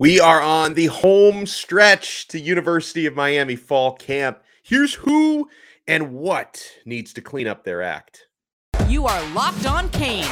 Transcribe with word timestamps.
We 0.00 0.18
are 0.18 0.42
on 0.42 0.74
the 0.74 0.86
home 0.86 1.46
stretch 1.46 2.26
to 2.28 2.40
University 2.40 3.06
of 3.06 3.14
Miami 3.14 3.54
fall 3.54 3.92
camp. 3.92 4.42
Here's 4.60 4.94
who 4.94 5.48
and 5.86 6.12
what 6.12 6.66
needs 6.84 7.12
to 7.12 7.20
clean 7.20 7.46
up 7.46 7.62
their 7.62 7.80
act. 7.80 8.26
You 8.88 9.06
are 9.06 9.34
Locked 9.34 9.66
On 9.66 9.88
Canes, 9.90 10.26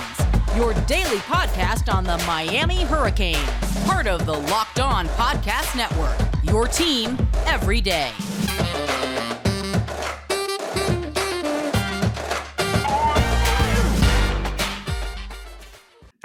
your 0.56 0.74
daily 0.86 1.18
podcast 1.18 1.94
on 1.94 2.02
the 2.02 2.18
Miami 2.26 2.82
Hurricanes, 2.82 3.38
part 3.86 4.08
of 4.08 4.26
the 4.26 4.32
Locked 4.34 4.80
On 4.80 5.06
Podcast 5.10 5.76
Network. 5.76 6.18
Your 6.42 6.66
team 6.66 7.16
every 7.46 7.80
day. 7.80 8.10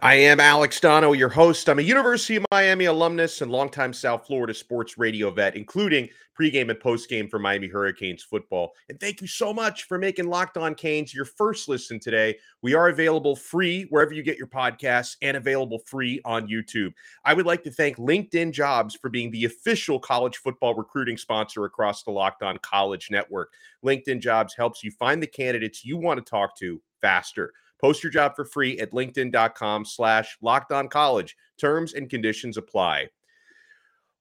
I 0.04 0.14
am 0.14 0.39
Alex 0.39 0.79
Donno, 0.79 1.14
your 1.14 1.27
host. 1.27 1.68
I'm 1.68 1.79
a 1.79 1.82
University 1.82 2.36
of 2.36 2.46
Miami 2.52 2.86
alumnus 2.86 3.41
and 3.41 3.52
longtime 3.52 3.93
South 3.93 4.28
Florida 4.28 4.54
sports 4.54 4.96
radio 4.96 5.32
vet, 5.32 5.55
including 5.55 6.07
pregame 6.39 6.69
and 6.69 6.79
postgame 6.79 7.28
for 7.28 7.39
Miami 7.39 7.68
Hurricanes 7.68 8.21
football. 8.21 8.74
And 8.89 9.00
thank 9.00 9.21
you 9.21 9.28
so 9.28 9.52
much 9.52 9.86
for 9.86 9.97
making 9.97 10.28
Locked 10.28 10.55
On 10.55 10.75
Canes 10.75 11.15
your 11.15 11.25
first 11.25 11.68
listen 11.68 12.00
today. 12.00 12.38
We 12.61 12.75
are 12.75 12.89
available 12.89 13.36
free 13.36 13.88
wherever 13.89 14.14
you 14.14 14.21
get 14.21 14.38
your 14.38 14.46
podcasts 14.46 15.15
and 15.24 15.36
available 15.36 15.79
free 15.79 16.21
on 16.25 16.47
YouTube. 16.47 16.91
I 17.25 17.33
would 17.33 17.47
like 17.47 17.64
to 17.64 17.71
thank 17.71 17.97
LinkedIn 17.97 18.52
Jobs 18.52 18.93
for 18.93 19.10
being 19.10 19.32
the 19.32 19.46
official 19.46 20.00
college 20.00 20.38
football 20.38 20.75
recruiting 20.75 21.18
sponsor 21.18 21.66
across 21.66 22.04
the 22.04 22.11
Locked 22.11 22.43
On 22.43 22.60
College 22.60 23.10
Network. 23.10 23.52
LinkedIn 23.83 24.21
Jobs 24.21 24.54
helps 24.55 24.83
you 24.83 24.91
find 24.91 25.24
the 25.24 25.27
candidates 25.27 25.83
you 25.83 25.97
want 25.97 26.24
to 26.24 26.29
talk 26.29 26.55
to 26.60 26.79
faster. 27.02 27.52
Post 27.80 28.04
your 28.04 28.12
job 28.12 28.36
for 28.36 28.46
free 28.46 28.80
at 28.80 28.92
linkedin.com 28.92 29.86
slash 29.86 30.38
locked 30.42 30.72
on 30.72 30.88
college. 30.88 31.36
Terms 31.60 31.94
and 31.94 32.09
conditions 32.09 32.58
apply. 32.58 33.08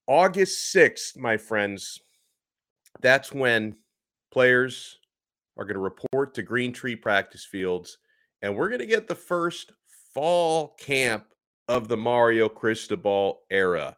August 0.06 0.74
6th, 0.74 1.16
my 1.16 1.37
friends, 1.37 2.01
that's 3.01 3.32
when 3.32 3.76
players 4.30 4.98
are 5.57 5.65
going 5.65 5.74
to 5.74 5.80
report 5.80 6.35
to 6.35 6.43
Green 6.43 6.73
Tree 6.73 6.96
practice 6.96 7.45
fields, 7.45 7.98
and 8.43 8.54
we're 8.54 8.68
going 8.68 8.80
to 8.80 8.87
get 8.87 9.09
the 9.09 9.15
first 9.15 9.73
fall 10.15 10.76
camp 10.79 11.24
of 11.68 11.88
the 11.88 11.96
Mario 11.96 12.48
Cristobal 12.48 13.41
era. 13.51 13.96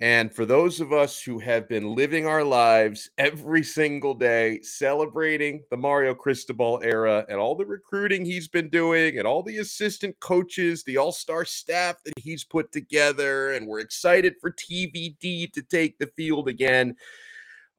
And 0.00 0.34
for 0.34 0.44
those 0.44 0.80
of 0.80 0.92
us 0.92 1.22
who 1.22 1.38
have 1.38 1.68
been 1.68 1.94
living 1.94 2.26
our 2.26 2.44
lives 2.44 3.08
every 3.16 3.62
single 3.62 4.12
day, 4.12 4.60
celebrating 4.60 5.62
the 5.70 5.76
Mario 5.78 6.14
Cristobal 6.14 6.80
era 6.82 7.24
and 7.30 7.38
all 7.38 7.54
the 7.54 7.64
recruiting 7.64 8.22
he's 8.24 8.46
been 8.46 8.68
doing 8.68 9.18
and 9.18 9.26
all 9.26 9.42
the 9.42 9.56
assistant 9.58 10.18
coaches, 10.20 10.84
the 10.84 10.98
all 10.98 11.12
star 11.12 11.46
staff 11.46 11.96
that 12.04 12.18
he's 12.18 12.44
put 12.44 12.72
together, 12.72 13.52
and 13.52 13.66
we're 13.66 13.80
excited 13.80 14.34
for 14.38 14.52
TVD 14.52 15.50
to 15.52 15.62
take 15.62 15.98
the 15.98 16.10
field 16.14 16.48
again. 16.48 16.94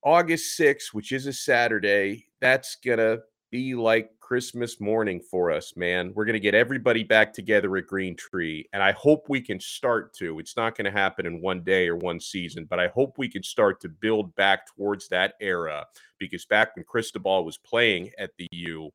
August 0.03 0.59
6th, 0.59 0.93
which 0.93 1.11
is 1.11 1.27
a 1.27 1.33
Saturday, 1.33 2.25
that's 2.39 2.77
going 2.77 2.99
to 2.99 3.19
be 3.51 3.75
like 3.75 4.09
Christmas 4.27 4.81
morning 4.81 5.21
for 5.21 5.49
us, 5.49 5.77
man. 5.77 6.11
We're 6.13 6.25
going 6.25 6.33
to 6.33 6.41
get 6.41 6.53
everybody 6.53 7.01
back 7.01 7.31
together 7.31 7.77
at 7.77 7.87
Green 7.87 8.13
Tree. 8.13 8.67
And 8.73 8.83
I 8.83 8.91
hope 8.91 9.27
we 9.29 9.39
can 9.39 9.57
start 9.57 10.13
to. 10.15 10.37
It's 10.39 10.57
not 10.57 10.75
going 10.75 10.83
to 10.83 10.91
happen 10.91 11.25
in 11.25 11.39
one 11.39 11.63
day 11.63 11.87
or 11.87 11.95
one 11.95 12.19
season, 12.19 12.65
but 12.69 12.77
I 12.77 12.89
hope 12.89 13.17
we 13.17 13.29
can 13.29 13.41
start 13.41 13.79
to 13.79 13.87
build 13.87 14.35
back 14.35 14.67
towards 14.75 15.07
that 15.07 15.35
era 15.39 15.85
because 16.19 16.45
back 16.45 16.75
when 16.75 16.83
Cristobal 16.83 17.45
was 17.45 17.57
playing 17.57 18.11
at 18.19 18.31
the 18.37 18.49
U, 18.51 18.89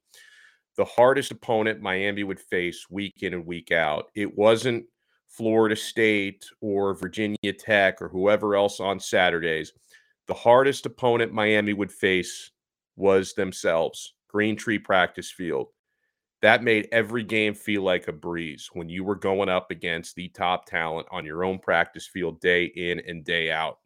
the 0.77 0.85
hardest 0.85 1.31
opponent 1.31 1.81
Miami 1.81 2.25
would 2.25 2.39
face 2.39 2.85
week 2.91 3.23
in 3.23 3.33
and 3.33 3.47
week 3.47 3.73
out, 3.73 4.11
it 4.15 4.37
wasn't 4.37 4.85
Florida 5.29 5.77
State 5.77 6.45
or 6.61 6.93
Virginia 6.95 7.55
Tech 7.59 8.03
or 8.03 8.11
whoever 8.11 8.55
else 8.55 8.81
on 8.81 9.01
Saturdays. 9.01 9.73
The 10.29 10.35
hardest 10.35 10.85
opponent 10.85 11.33
Miami 11.33 11.73
would 11.73 11.91
face 11.91 12.51
was 12.97 13.33
themselves 13.33 14.13
Green 14.33 14.57
Tree 14.57 14.79
practice 14.79 15.31
field. 15.31 15.69
That 16.43 16.65
made 16.65 16.89
every 16.91 17.23
game 17.23 17.55
feel 17.55 17.83
like 17.83 18.09
a 18.09 18.13
breeze 18.13 18.69
when 18.73 18.89
you 18.89 19.05
were 19.05 19.15
going 19.15 19.49
up 19.49 19.71
against 19.71 20.17
the 20.17 20.29
top 20.29 20.67
talent 20.67 21.07
on 21.11 21.25
your 21.25 21.45
own 21.45 21.61
practice 21.61 22.07
field 22.07 22.41
day 22.41 22.65
in 22.65 23.01
and 23.07 23.25
day 23.25 23.53
out. 23.53 23.79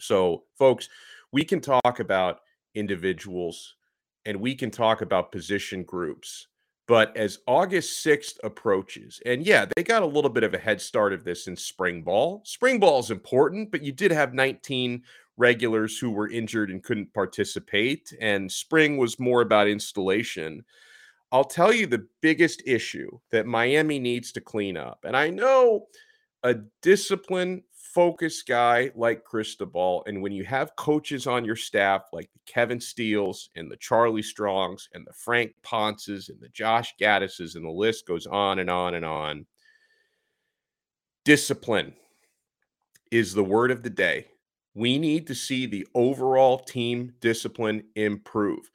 So, 0.00 0.44
folks, 0.58 0.88
we 1.32 1.44
can 1.44 1.60
talk 1.60 2.00
about 2.00 2.40
individuals 2.74 3.76
and 4.24 4.40
we 4.40 4.54
can 4.54 4.70
talk 4.70 5.02
about 5.02 5.32
position 5.32 5.84
groups. 5.84 6.48
But 6.88 7.14
as 7.16 7.40
August 7.46 8.04
6th 8.04 8.38
approaches, 8.42 9.20
and 9.26 9.46
yeah, 9.46 9.66
they 9.76 9.84
got 9.84 10.02
a 10.02 10.06
little 10.06 10.30
bit 10.30 10.42
of 10.42 10.54
a 10.54 10.58
head 10.58 10.80
start 10.80 11.12
of 11.12 11.22
this 11.22 11.46
in 11.46 11.54
spring 11.54 12.02
ball. 12.02 12.40
Spring 12.44 12.80
ball 12.80 12.98
is 12.98 13.10
important, 13.10 13.70
but 13.70 13.82
you 13.82 13.92
did 13.92 14.10
have 14.10 14.32
19 14.32 15.02
regulars 15.38 15.98
who 15.98 16.10
were 16.10 16.28
injured 16.28 16.70
and 16.70 16.82
couldn't 16.82 17.14
participate, 17.14 18.12
and 18.20 18.50
spring 18.50 18.98
was 18.98 19.18
more 19.18 19.40
about 19.40 19.68
installation. 19.68 20.64
I'll 21.32 21.44
tell 21.44 21.72
you 21.72 21.86
the 21.86 22.06
biggest 22.20 22.62
issue 22.66 23.18
that 23.30 23.46
Miami 23.46 23.98
needs 23.98 24.32
to 24.32 24.40
clean 24.40 24.76
up. 24.76 25.00
And 25.04 25.16
I 25.16 25.30
know 25.30 25.86
a 26.42 26.54
discipline 26.82 27.62
focused 27.72 28.46
guy 28.46 28.90
like 28.94 29.24
Cristobal, 29.24 30.04
and 30.06 30.22
when 30.22 30.32
you 30.32 30.44
have 30.44 30.76
coaches 30.76 31.26
on 31.26 31.44
your 31.44 31.56
staff 31.56 32.02
like 32.12 32.30
the 32.32 32.52
Kevin 32.52 32.80
Steeles 32.80 33.50
and 33.56 33.70
the 33.70 33.76
Charlie 33.76 34.22
Strongs 34.22 34.88
and 34.92 35.06
the 35.06 35.12
Frank 35.12 35.52
Ponces 35.62 36.28
and 36.28 36.40
the 36.40 36.48
Josh 36.50 36.94
Gattises, 37.00 37.54
and 37.54 37.64
the 37.64 37.70
list 37.70 38.06
goes 38.06 38.26
on 38.26 38.58
and 38.58 38.70
on 38.70 38.94
and 38.94 39.04
on. 39.04 39.46
Discipline 41.24 41.94
is 43.10 43.34
the 43.34 43.44
word 43.44 43.70
of 43.70 43.82
the 43.82 43.90
day 43.90 44.26
we 44.74 44.98
need 44.98 45.26
to 45.26 45.34
see 45.34 45.66
the 45.66 45.86
overall 45.94 46.58
team 46.58 47.12
discipline 47.20 47.82
improve. 47.96 48.70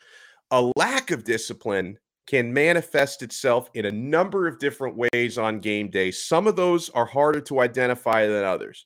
A 0.51 0.71
lack 0.75 1.11
of 1.11 1.23
discipline 1.23 1.97
can 2.27 2.53
manifest 2.53 3.21
itself 3.21 3.69
in 3.73 3.85
a 3.85 3.91
number 3.91 4.47
of 4.47 4.59
different 4.59 4.95
ways 4.95 5.37
on 5.37 5.59
game 5.59 5.89
day. 5.89 6.11
Some 6.11 6.47
of 6.47 6.55
those 6.55 6.89
are 6.89 7.05
harder 7.05 7.41
to 7.41 7.59
identify 7.59 8.27
than 8.27 8.43
others. 8.43 8.85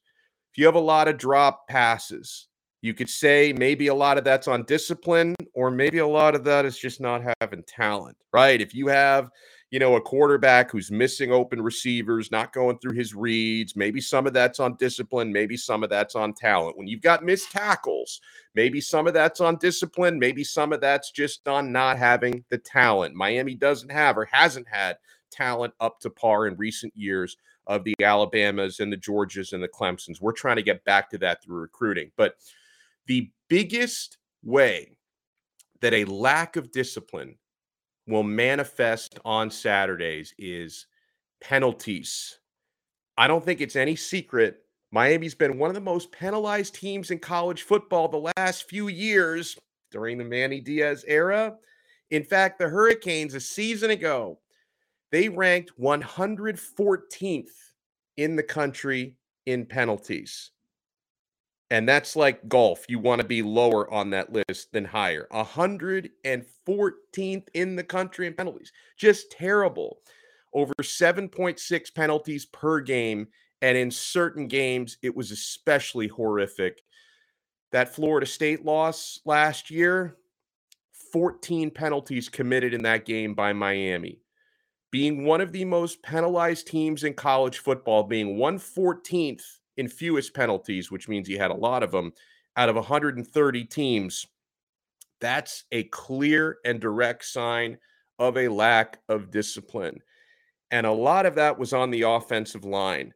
If 0.51 0.57
you 0.57 0.66
have 0.66 0.75
a 0.75 0.79
lot 0.79 1.07
of 1.07 1.18
drop 1.18 1.68
passes, 1.68 2.47
you 2.81 2.94
could 2.94 3.09
say 3.09 3.53
maybe 3.53 3.88
a 3.88 3.94
lot 3.94 4.18
of 4.18 4.24
that's 4.24 4.47
on 4.47 4.63
discipline, 4.63 5.35
or 5.53 5.72
maybe 5.72 5.97
a 5.97 6.07
lot 6.07 6.35
of 6.35 6.44
that 6.45 6.66
is 6.66 6.78
just 6.78 7.01
not 7.01 7.22
having 7.41 7.63
talent, 7.63 8.18
right? 8.34 8.62
If 8.62 8.74
you 8.74 8.88
have 8.88 9.29
you 9.69 9.79
know, 9.79 9.95
a 9.95 10.01
quarterback 10.01 10.72
who's 10.72 10.91
missing 10.91 11.31
open 11.31 11.61
receivers, 11.61 12.31
not 12.31 12.53
going 12.53 12.79
through 12.79 12.94
his 12.94 13.13
reads. 13.13 13.75
Maybe 13.75 14.00
some 14.00 14.25
of 14.25 14.33
that's 14.33 14.61
on 14.61 14.75
discipline, 14.75 15.31
maybe 15.31 15.57
some 15.57 15.83
of 15.83 15.89
that's 15.89 16.16
on 16.16 16.33
talent. 16.33 16.78
When 16.78 16.88
you've 16.88 17.01
got 17.01 17.25
missed 17.25 17.51
tackles, 17.51 18.22
maybe 18.56 18.79
some 18.79 19.07
of 19.07 19.13
that's 19.13 19.41
on 19.41 19.57
discipline, 19.57 20.17
maybe 20.19 20.44
some 20.44 20.72
of 20.72 20.79
that's 20.79 21.11
just 21.11 21.47
on 21.50 21.73
not 21.73 21.97
having 21.97 22.45
the 22.50 22.57
talent. 22.57 23.13
Miami 23.13 23.56
doesn't 23.56 23.91
have 23.91 24.17
or 24.17 24.25
hasn't 24.25 24.67
had 24.69 24.97
talent 25.31 25.73
up 25.81 26.00
to 26.00 26.09
par 26.09 26.47
in 26.47 26.56
recent 26.56 26.95
years 26.95 27.35
of 27.67 27.83
the 27.83 27.94
Alabamas 28.01 28.79
and 28.79 28.91
the 28.91 28.97
Georgias 28.97 29.51
and 29.51 29.61
the 29.61 29.67
Clemsons. 29.67 30.22
We're 30.22 30.31
trying 30.31 30.56
to 30.56 30.63
get 30.63 30.85
back 30.85 31.09
to 31.09 31.17
that 31.17 31.44
through 31.44 31.59
recruiting. 31.59 32.11
But 32.16 32.35
the 33.07 33.29
biggest 33.50 34.17
way 34.44 34.97
that 35.81 35.94
a 35.94 36.06
lack 36.06 36.56
of 36.56 36.72
discipline 36.72 37.35
will 38.07 38.23
manifest 38.23 39.19
on 39.25 39.51
Saturdays 39.51 40.34
is 40.38 40.88
penalties. 41.41 42.40
I 43.18 43.28
don't 43.28 43.44
think 43.44 43.62
it's 43.62 43.75
any 43.75 43.95
secret. 43.95 44.63
Miami's 44.91 45.35
been 45.35 45.57
one 45.57 45.69
of 45.69 45.75
the 45.75 45.81
most 45.81 46.12
penalized 46.12 46.75
teams 46.75 47.12
in 47.12 47.19
college 47.19 47.63
football 47.63 48.07
the 48.07 48.31
last 48.38 48.69
few 48.69 48.88
years 48.88 49.57
during 49.91 50.18
the 50.18 50.23
Manny 50.23 50.62
Diaz 50.62 51.03
era. 51.07 51.56
In 52.09 52.23
fact, 52.23 52.57
the 52.57 52.69
Hurricanes 52.69 53.34
a 53.34 53.40
season 53.40 53.91
ago, 53.91 54.39
they 55.12 55.28
ranked 55.28 55.72
114th 55.79 57.45
in 58.16 58.35
the 58.35 58.44
country 58.44 59.16
in 59.45 59.66
penalties. 59.66 60.51
And 61.69 61.87
that's 61.87 62.15
like 62.15 62.47
golf. 62.47 62.85
You 62.87 62.99
want 62.99 63.21
to 63.21 63.27
be 63.27 63.41
lower 63.41 63.91
on 63.93 64.11
that 64.11 64.31
list 64.31 64.71
than 64.71 64.85
higher. 64.85 65.27
114th 65.33 67.47
in 67.53 67.75
the 67.75 67.83
country 67.83 68.27
in 68.27 68.33
penalties. 68.33 68.71
Just 68.97 69.31
terrible. 69.31 69.99
Over 70.53 70.73
7.6 70.81 71.93
penalties 71.93 72.45
per 72.45 72.79
game. 72.79 73.27
And 73.61 73.77
in 73.77 73.91
certain 73.91 74.47
games, 74.47 74.97
it 75.01 75.15
was 75.15 75.31
especially 75.31 76.07
horrific. 76.07 76.81
That 77.73 77.93
Florida 77.93 78.25
State 78.25 78.63
loss 78.63 79.19
last 79.25 79.69
year, 79.69 80.15
14 81.11 81.69
penalties 81.71 82.29
committed 82.29 82.73
in 82.73 82.83
that 82.83 83.03
game 83.03 83.33
by 83.33 83.51
Miami. 83.51 84.21
Being 84.89 85.25
one 85.25 85.41
of 85.41 85.51
the 85.51 85.65
most 85.65 86.01
penalized 86.01 86.67
teams 86.67 87.03
in 87.03 87.13
college 87.13 87.57
football, 87.57 88.03
being 88.03 88.37
114th 88.37 89.43
in 89.77 89.88
fewest 89.88 90.33
penalties, 90.33 90.91
which 90.91 91.07
means 91.07 91.27
he 91.27 91.38
had 91.38 91.51
a 91.51 91.56
lot 91.56 91.83
of 91.83 91.91
them 91.91 92.12
out 92.56 92.69
of 92.69 92.75
130 92.75 93.65
teams. 93.65 94.25
That's 95.21 95.63
a 95.71 95.83
clear 95.85 96.57
and 96.65 96.79
direct 96.79 97.25
sign 97.25 97.77
of 98.19 98.38
a 98.38 98.47
lack 98.47 99.00
of 99.09 99.31
discipline. 99.31 100.01
And 100.71 100.85
a 100.85 100.91
lot 100.91 101.25
of 101.25 101.35
that 101.35 101.57
was 101.57 101.74
on 101.74 101.91
the 101.91 102.01
offensive 102.01 102.65
line. 102.65 103.13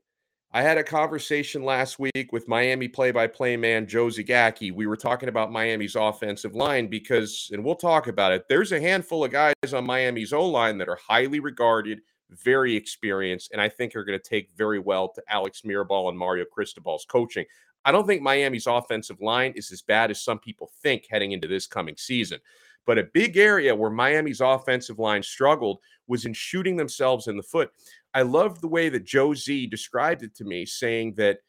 I 0.54 0.62
had 0.62 0.78
a 0.78 0.84
conversation 0.84 1.64
last 1.64 1.98
week 1.98 2.34
with 2.34 2.48
Miami 2.48 2.88
play-by-play 2.90 3.56
man 3.56 3.88
Joe 3.88 4.08
Zagacki. 4.08 4.74
We 4.74 4.86
were 4.86 4.98
talking 4.98 5.30
about 5.30 5.52
Miami's 5.52 5.96
offensive 5.96 6.56
line 6.56 6.88
because, 6.88 7.50
and 7.54 7.64
we'll 7.64 7.76
talk 7.76 8.08
about 8.08 8.34
it. 8.34 8.46
There's 8.50 8.74
a 8.74 8.82
handful 8.82 9.24
of 9.24 9.32
guys 9.32 9.54
on 9.74 9.86
Miami's 9.86 10.34
O 10.34 10.46
line 10.46 10.78
that 10.80 10.90
are 10.90 11.00
highly 11.08 11.40
regarded, 11.40 12.02
very 12.32 12.76
experienced, 12.76 13.52
and 13.52 13.62
I 13.62 13.70
think 13.70 13.96
are 13.96 14.04
going 14.04 14.20
to 14.20 14.30
take 14.30 14.50
very 14.56 14.80
well 14.80 15.10
to 15.10 15.22
Alex 15.30 15.62
Mirabal 15.62 16.10
and 16.10 16.18
Mario 16.18 16.46
Cristobal's 16.46 17.06
coaching. 17.06 17.46
I 17.84 17.92
don't 17.92 18.06
think 18.06 18.22
Miami's 18.22 18.68
offensive 18.68 19.22
line 19.22 19.54
is 19.56 19.72
as 19.72 19.82
bad 19.82 20.12
as 20.12 20.24
some 20.24 20.40
people 20.40 20.72
think 20.82 21.06
heading 21.10 21.32
into 21.32 21.48
this 21.48 21.68
coming 21.68 21.96
season. 21.98 22.40
But 22.86 22.98
a 22.98 23.10
big 23.14 23.38
area 23.38 23.76
where 23.76 23.92
Miami's 23.92 24.42
offensive 24.42 25.00
line 25.00 25.24
struggled 25.24 25.80
was 26.08 26.26
in 26.26 26.34
shooting 26.34 26.76
themselves 26.76 27.28
in 27.28 27.38
the 27.38 27.44
foot. 27.44 27.72
I 28.14 28.24
love 28.24 28.60
the 28.60 28.68
way 28.68 28.90
that 28.90 29.06
Joe 29.06 29.34
Z 29.34 29.68
described 29.68 30.24
it 30.24 30.36
to 30.36 30.44
me, 30.44 30.66
saying 30.66 31.16
that 31.16 31.40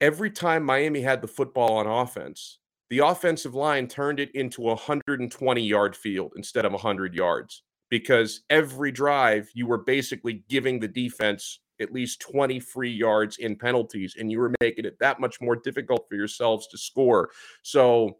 every 0.00 0.30
time 0.30 0.64
Miami 0.64 1.00
had 1.00 1.20
the 1.20 1.28
football 1.28 1.76
on 1.78 1.86
offense, 1.86 2.58
the 2.90 3.00
offensive 3.00 3.54
line 3.54 3.88
turned 3.88 4.20
it 4.20 4.32
into 4.34 4.62
a 4.62 4.74
120 4.74 5.62
yard 5.62 5.96
field 5.96 6.32
instead 6.36 6.64
of 6.64 6.72
100 6.72 7.14
yards 7.14 7.62
because 7.88 8.42
every 8.50 8.90
drive 8.90 9.48
you 9.54 9.66
were 9.66 9.82
basically 9.82 10.44
giving 10.48 10.80
the 10.80 10.88
defense 10.88 11.60
at 11.80 11.92
least 11.92 12.20
20 12.20 12.58
free 12.60 12.90
yards 12.90 13.36
in 13.38 13.54
penalties 13.54 14.16
and 14.18 14.30
you 14.30 14.38
were 14.38 14.52
making 14.60 14.84
it 14.84 14.98
that 14.98 15.20
much 15.20 15.40
more 15.40 15.56
difficult 15.56 16.06
for 16.08 16.14
yourselves 16.16 16.66
to 16.68 16.78
score. 16.78 17.30
So 17.62 18.18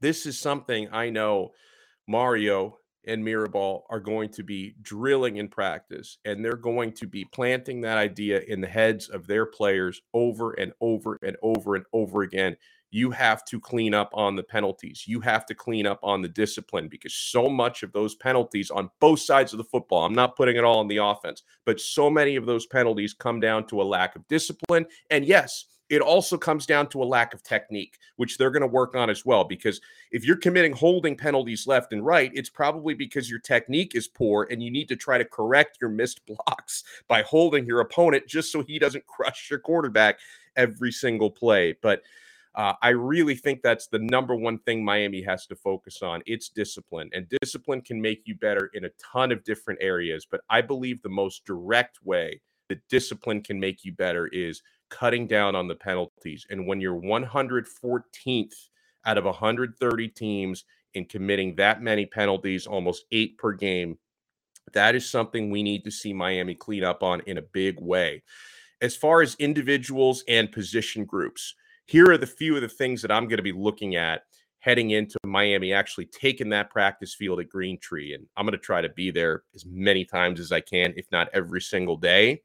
this 0.00 0.26
is 0.26 0.38
something 0.38 0.88
I 0.92 1.10
know 1.10 1.52
Mario 2.08 2.78
and 3.06 3.24
Mirabal 3.24 3.82
are 3.88 4.00
going 4.00 4.28
to 4.30 4.42
be 4.42 4.74
drilling 4.82 5.36
in 5.38 5.48
practice, 5.48 6.18
and 6.24 6.44
they're 6.44 6.56
going 6.56 6.92
to 6.92 7.06
be 7.06 7.24
planting 7.24 7.80
that 7.80 7.96
idea 7.96 8.40
in 8.40 8.60
the 8.60 8.66
heads 8.66 9.08
of 9.08 9.26
their 9.26 9.46
players 9.46 10.02
over 10.12 10.52
and 10.52 10.72
over 10.80 11.18
and 11.22 11.36
over 11.42 11.76
and 11.76 11.84
over 11.92 12.22
again. 12.22 12.56
You 12.90 13.10
have 13.12 13.44
to 13.46 13.60
clean 13.60 13.94
up 13.94 14.10
on 14.12 14.36
the 14.36 14.42
penalties. 14.42 15.04
You 15.06 15.20
have 15.20 15.46
to 15.46 15.54
clean 15.54 15.86
up 15.86 16.00
on 16.02 16.22
the 16.22 16.28
discipline 16.28 16.88
because 16.88 17.14
so 17.14 17.48
much 17.48 17.82
of 17.82 17.92
those 17.92 18.14
penalties 18.14 18.70
on 18.70 18.90
both 19.00 19.20
sides 19.20 19.52
of 19.52 19.58
the 19.58 19.64
football, 19.64 20.04
I'm 20.04 20.14
not 20.14 20.36
putting 20.36 20.56
it 20.56 20.64
all 20.64 20.78
on 20.78 20.88
the 20.88 20.98
offense, 20.98 21.42
but 21.64 21.80
so 21.80 22.10
many 22.10 22.36
of 22.36 22.46
those 22.46 22.66
penalties 22.66 23.14
come 23.14 23.40
down 23.40 23.66
to 23.68 23.80
a 23.80 23.84
lack 23.84 24.16
of 24.16 24.26
discipline. 24.28 24.86
And 25.10 25.24
yes, 25.24 25.66
it 25.90 26.00
also 26.00 26.38
comes 26.38 26.66
down 26.66 26.88
to 26.90 27.02
a 27.02 27.04
lack 27.04 27.34
of 27.34 27.42
technique, 27.42 27.98
which 28.16 28.38
they're 28.38 28.52
going 28.52 28.62
to 28.62 28.66
work 28.68 28.94
on 28.94 29.10
as 29.10 29.26
well. 29.26 29.42
Because 29.42 29.80
if 30.12 30.24
you're 30.24 30.36
committing 30.36 30.72
holding 30.72 31.16
penalties 31.16 31.66
left 31.66 31.92
and 31.92 32.06
right, 32.06 32.30
it's 32.32 32.48
probably 32.48 32.94
because 32.94 33.28
your 33.28 33.40
technique 33.40 33.96
is 33.96 34.06
poor 34.06 34.46
and 34.50 34.62
you 34.62 34.70
need 34.70 34.88
to 34.88 34.96
try 34.96 35.18
to 35.18 35.24
correct 35.24 35.78
your 35.80 35.90
missed 35.90 36.20
blocks 36.26 36.84
by 37.08 37.22
holding 37.22 37.66
your 37.66 37.80
opponent 37.80 38.26
just 38.28 38.52
so 38.52 38.62
he 38.62 38.78
doesn't 38.78 39.06
crush 39.06 39.50
your 39.50 39.58
quarterback 39.58 40.20
every 40.56 40.92
single 40.92 41.30
play. 41.30 41.76
But 41.82 42.02
uh, 42.54 42.74
I 42.82 42.88
really 42.90 43.36
think 43.36 43.62
that's 43.62 43.86
the 43.86 44.00
number 44.00 44.34
one 44.34 44.58
thing 44.58 44.84
Miami 44.84 45.22
has 45.22 45.46
to 45.46 45.56
focus 45.56 46.02
on. 46.02 46.22
It's 46.26 46.48
discipline, 46.48 47.10
and 47.12 47.32
discipline 47.40 47.80
can 47.80 48.00
make 48.00 48.22
you 48.24 48.34
better 48.34 48.70
in 48.74 48.84
a 48.84 48.90
ton 49.12 49.30
of 49.30 49.44
different 49.44 49.80
areas. 49.82 50.26
But 50.28 50.40
I 50.50 50.60
believe 50.60 51.00
the 51.02 51.08
most 51.08 51.44
direct 51.44 51.98
way 52.04 52.40
that 52.68 52.88
discipline 52.88 53.42
can 53.42 53.60
make 53.60 53.84
you 53.84 53.92
better 53.92 54.26
is 54.28 54.62
cutting 54.88 55.26
down 55.26 55.54
on 55.54 55.68
the 55.68 55.74
penalties. 55.74 56.46
And 56.50 56.66
when 56.66 56.80
you're 56.80 57.00
114th 57.00 58.54
out 59.06 59.18
of 59.18 59.24
130 59.24 60.08
teams 60.08 60.64
in 60.94 61.04
committing 61.04 61.54
that 61.56 61.82
many 61.82 62.06
penalties, 62.06 62.66
almost 62.66 63.04
eight 63.12 63.38
per 63.38 63.52
game, 63.52 63.96
that 64.72 64.94
is 64.94 65.08
something 65.08 65.50
we 65.50 65.62
need 65.62 65.84
to 65.84 65.90
see 65.90 66.12
Miami 66.12 66.54
clean 66.54 66.84
up 66.84 67.02
on 67.02 67.20
in 67.26 67.38
a 67.38 67.42
big 67.42 67.80
way. 67.80 68.22
As 68.80 68.96
far 68.96 69.22
as 69.22 69.36
individuals 69.36 70.24
and 70.26 70.50
position 70.50 71.04
groups, 71.04 71.54
here 71.90 72.08
are 72.08 72.18
the 72.18 72.26
few 72.26 72.54
of 72.54 72.62
the 72.62 72.68
things 72.68 73.02
that 73.02 73.10
I'm 73.10 73.24
going 73.24 73.38
to 73.38 73.42
be 73.42 73.50
looking 73.50 73.96
at 73.96 74.22
heading 74.60 74.90
into 74.90 75.16
Miami, 75.26 75.72
actually 75.72 76.06
taking 76.06 76.50
that 76.50 76.70
practice 76.70 77.16
field 77.16 77.40
at 77.40 77.48
Green 77.48 77.78
Tree. 77.80 78.14
And 78.14 78.26
I'm 78.36 78.46
going 78.46 78.52
to 78.52 78.58
try 78.58 78.80
to 78.80 78.88
be 78.90 79.10
there 79.10 79.42
as 79.56 79.66
many 79.66 80.04
times 80.04 80.38
as 80.38 80.52
I 80.52 80.60
can, 80.60 80.94
if 80.96 81.06
not 81.10 81.28
every 81.32 81.60
single 81.60 81.96
day. 81.96 82.42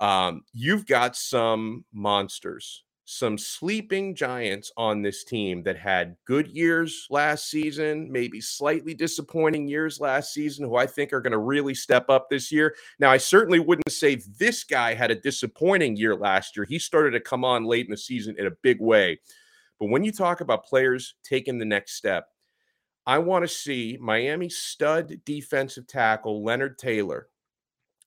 Um, 0.00 0.44
you've 0.54 0.86
got 0.86 1.16
some 1.16 1.84
monsters, 1.92 2.84
some 3.12 3.36
sleeping 3.36 4.14
giants 4.14 4.72
on 4.76 5.02
this 5.02 5.22
team 5.22 5.62
that 5.62 5.76
had 5.76 6.16
good 6.24 6.48
years 6.48 7.06
last 7.10 7.50
season, 7.50 8.10
maybe 8.10 8.40
slightly 8.40 8.94
disappointing 8.94 9.68
years 9.68 10.00
last 10.00 10.32
season, 10.32 10.64
who 10.64 10.76
I 10.76 10.86
think 10.86 11.12
are 11.12 11.20
going 11.20 11.32
to 11.32 11.38
really 11.38 11.74
step 11.74 12.08
up 12.08 12.30
this 12.30 12.50
year. 12.50 12.74
Now, 12.98 13.10
I 13.10 13.18
certainly 13.18 13.60
wouldn't 13.60 13.92
say 13.92 14.22
this 14.38 14.64
guy 14.64 14.94
had 14.94 15.10
a 15.10 15.20
disappointing 15.20 15.96
year 15.96 16.16
last 16.16 16.56
year. 16.56 16.64
He 16.64 16.78
started 16.78 17.10
to 17.10 17.20
come 17.20 17.44
on 17.44 17.64
late 17.64 17.86
in 17.86 17.90
the 17.90 17.96
season 17.96 18.34
in 18.38 18.46
a 18.46 18.56
big 18.62 18.80
way. 18.80 19.20
But 19.78 19.90
when 19.90 20.04
you 20.04 20.12
talk 20.12 20.40
about 20.40 20.64
players 20.64 21.14
taking 21.22 21.58
the 21.58 21.64
next 21.64 21.94
step, 21.94 22.28
I 23.04 23.18
want 23.18 23.44
to 23.44 23.48
see 23.48 23.98
Miami 24.00 24.48
stud 24.48 25.20
defensive 25.24 25.86
tackle 25.86 26.42
Leonard 26.42 26.78
Taylor 26.78 27.28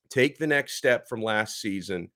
take 0.10 0.38
the 0.38 0.48
next 0.48 0.76
step 0.76 1.08
from 1.08 1.22
last 1.22 1.60
season 1.60 2.10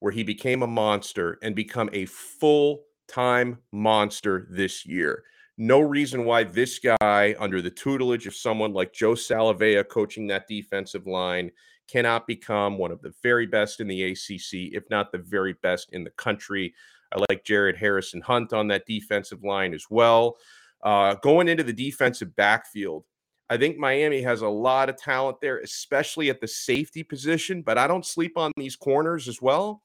where 0.00 0.12
he 0.12 0.22
became 0.22 0.62
a 0.62 0.66
monster 0.66 1.38
and 1.42 1.54
become 1.54 1.90
a 1.92 2.06
full 2.06 2.84
time 3.08 3.58
monster 3.72 4.46
this 4.50 4.86
year. 4.86 5.24
No 5.58 5.80
reason 5.80 6.24
why 6.24 6.44
this 6.44 6.78
guy, 6.78 7.34
under 7.38 7.62
the 7.62 7.70
tutelage 7.70 8.26
of 8.26 8.34
someone 8.34 8.74
like 8.74 8.92
Joe 8.92 9.12
Salavea 9.12 9.88
coaching 9.88 10.26
that 10.26 10.48
defensive 10.48 11.06
line, 11.06 11.50
cannot 11.88 12.26
become 12.26 12.76
one 12.76 12.90
of 12.90 13.00
the 13.00 13.14
very 13.22 13.46
best 13.46 13.80
in 13.80 13.88
the 13.88 14.02
ACC, 14.04 14.74
if 14.74 14.84
not 14.90 15.12
the 15.12 15.18
very 15.18 15.54
best 15.62 15.92
in 15.92 16.04
the 16.04 16.10
country. 16.10 16.74
I 17.14 17.22
like 17.30 17.44
Jared 17.44 17.76
Harrison 17.76 18.20
Hunt 18.20 18.52
on 18.52 18.68
that 18.68 18.86
defensive 18.86 19.44
line 19.44 19.72
as 19.72 19.86
well. 19.88 20.36
Uh, 20.82 21.14
going 21.22 21.48
into 21.48 21.62
the 21.62 21.72
defensive 21.72 22.36
backfield, 22.36 23.04
I 23.48 23.56
think 23.56 23.78
Miami 23.78 24.22
has 24.22 24.42
a 24.42 24.48
lot 24.48 24.88
of 24.88 24.96
talent 24.96 25.38
there, 25.40 25.58
especially 25.58 26.30
at 26.30 26.40
the 26.40 26.48
safety 26.48 27.04
position, 27.04 27.62
but 27.62 27.78
I 27.78 27.86
don't 27.86 28.04
sleep 28.04 28.36
on 28.36 28.50
these 28.56 28.74
corners 28.74 29.28
as 29.28 29.40
well. 29.40 29.82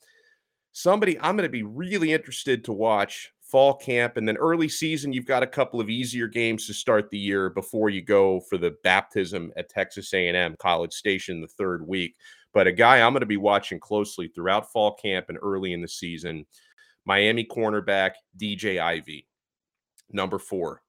Somebody 0.71 1.19
I'm 1.19 1.35
going 1.35 1.47
to 1.47 1.51
be 1.51 1.63
really 1.63 2.11
interested 2.11 2.63
to 2.65 2.73
watch 2.73 3.31
fall 3.41 3.75
camp 3.75 4.15
and 4.15 4.25
then 4.25 4.37
early 4.37 4.69
season 4.69 5.11
you've 5.11 5.25
got 5.25 5.43
a 5.43 5.47
couple 5.47 5.81
of 5.81 5.89
easier 5.89 6.25
games 6.25 6.65
to 6.65 6.73
start 6.73 7.09
the 7.09 7.19
year 7.19 7.49
before 7.49 7.89
you 7.89 8.01
go 8.01 8.39
for 8.49 8.57
the 8.57 8.73
baptism 8.81 9.51
at 9.57 9.67
Texas 9.67 10.13
A&M 10.13 10.55
College 10.57 10.93
Station 10.93 11.41
the 11.41 11.47
third 11.47 11.85
week. 11.85 12.15
But 12.53 12.67
a 12.67 12.71
guy 12.71 13.01
I'm 13.01 13.11
going 13.11 13.19
to 13.19 13.25
be 13.25 13.37
watching 13.37 13.79
closely 13.79 14.29
throughout 14.29 14.71
fall 14.71 14.95
camp 14.95 15.27
and 15.27 15.37
early 15.41 15.73
in 15.73 15.81
the 15.81 15.87
season, 15.87 16.45
Miami 17.05 17.43
cornerback 17.43 18.11
DJ 18.37 18.79
Ivey, 18.79 19.27
Number 20.11 20.39
4, 20.39 20.81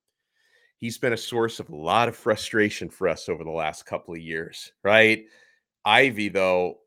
he's 0.82 0.98
been 0.98 1.12
a 1.12 1.16
source 1.16 1.60
of 1.60 1.70
a 1.70 1.76
lot 1.76 2.08
of 2.08 2.16
frustration 2.16 2.88
for 2.88 3.06
us 3.06 3.28
over 3.28 3.44
the 3.44 3.50
last 3.50 3.86
couple 3.86 4.12
of 4.12 4.20
years, 4.20 4.72
right? 4.82 5.26
Ivey, 5.84 6.28
though, 6.28 6.80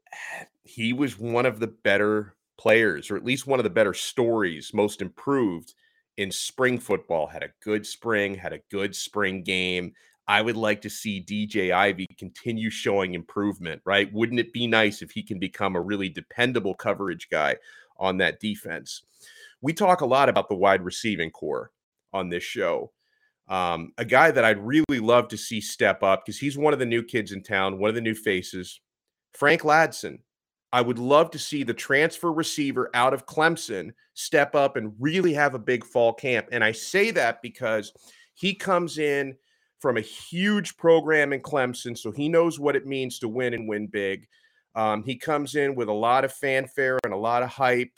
he 0.63 0.91
was 0.91 1.17
one 1.17 1.45
of 1.45 1.61
the 1.61 1.67
better 1.67 2.35
players, 2.57 3.09
or 3.09 3.15
at 3.15 3.23
least 3.23 3.47
one 3.47 3.57
of 3.57 3.63
the 3.63 3.69
better 3.69 3.93
stories, 3.93 4.73
most 4.73 5.01
improved 5.01 5.75
in 6.17 6.29
spring 6.29 6.77
football. 6.77 7.25
Had 7.25 7.41
a 7.41 7.53
good 7.63 7.87
spring, 7.87 8.35
had 8.35 8.51
a 8.51 8.59
good 8.69 8.93
spring 8.93 9.43
game. 9.43 9.93
I 10.27 10.41
would 10.41 10.57
like 10.57 10.81
to 10.81 10.89
see 10.89 11.23
DJ 11.23 11.71
Ivey 11.71 12.07
continue 12.17 12.69
showing 12.69 13.13
improvement, 13.13 13.81
right? 13.85 14.11
Wouldn't 14.11 14.41
it 14.41 14.51
be 14.51 14.67
nice 14.67 15.01
if 15.01 15.11
he 15.11 15.23
can 15.23 15.39
become 15.39 15.77
a 15.77 15.81
really 15.81 16.09
dependable 16.09 16.73
coverage 16.73 17.29
guy 17.29 17.55
on 17.97 18.17
that 18.17 18.41
defense? 18.41 19.03
We 19.61 19.71
talk 19.71 20.01
a 20.01 20.05
lot 20.05 20.27
about 20.27 20.49
the 20.49 20.55
wide 20.55 20.81
receiving 20.83 21.31
core 21.31 21.71
on 22.11 22.27
this 22.27 22.43
show. 22.43 22.91
Um, 23.47 23.91
a 23.97 24.05
guy 24.05 24.31
that 24.31 24.43
I'd 24.43 24.59
really 24.59 24.99
love 24.99 25.27
to 25.29 25.37
see 25.37 25.61
step 25.61 26.01
up 26.01 26.25
because 26.25 26.39
he's 26.39 26.57
one 26.57 26.73
of 26.73 26.79
the 26.79 26.85
new 26.85 27.03
kids 27.03 27.31
in 27.31 27.43
town, 27.43 27.77
one 27.77 27.89
of 27.89 27.95
the 27.95 28.01
new 28.01 28.15
faces. 28.15 28.79
Frank 29.33 29.61
Ladson. 29.61 30.19
I 30.73 30.81
would 30.81 30.99
love 30.99 31.31
to 31.31 31.39
see 31.39 31.63
the 31.63 31.73
transfer 31.73 32.33
receiver 32.33 32.89
out 32.93 33.13
of 33.13 33.25
Clemson 33.25 33.91
step 34.13 34.55
up 34.55 34.75
and 34.75 34.93
really 34.99 35.33
have 35.33 35.53
a 35.53 35.59
big 35.59 35.85
fall 35.85 36.11
camp. 36.11 36.47
And 36.51 36.65
I 36.65 36.73
say 36.73 37.11
that 37.11 37.41
because 37.41 37.93
he 38.33 38.53
comes 38.53 38.97
in 38.97 39.37
from 39.79 39.95
a 39.95 40.01
huge 40.01 40.75
program 40.75 41.31
in 41.31 41.41
Clemson, 41.41 41.97
so 41.97 42.11
he 42.11 42.27
knows 42.27 42.59
what 42.59 42.75
it 42.75 42.85
means 42.85 43.19
to 43.19 43.29
win 43.29 43.53
and 43.53 43.69
win 43.69 43.87
big. 43.87 44.27
Um, 44.75 45.03
he 45.03 45.15
comes 45.15 45.55
in 45.55 45.75
with 45.75 45.87
a 45.87 45.93
lot 45.93 46.25
of 46.25 46.33
fanfare 46.33 46.99
and 47.05 47.13
a 47.13 47.17
lot 47.17 47.43
of 47.43 47.49
hype. 47.49 47.97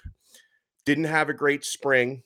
Didn't 0.86 1.06
have 1.06 1.30
a 1.30 1.34
great 1.34 1.66
spring. 1.66 2.22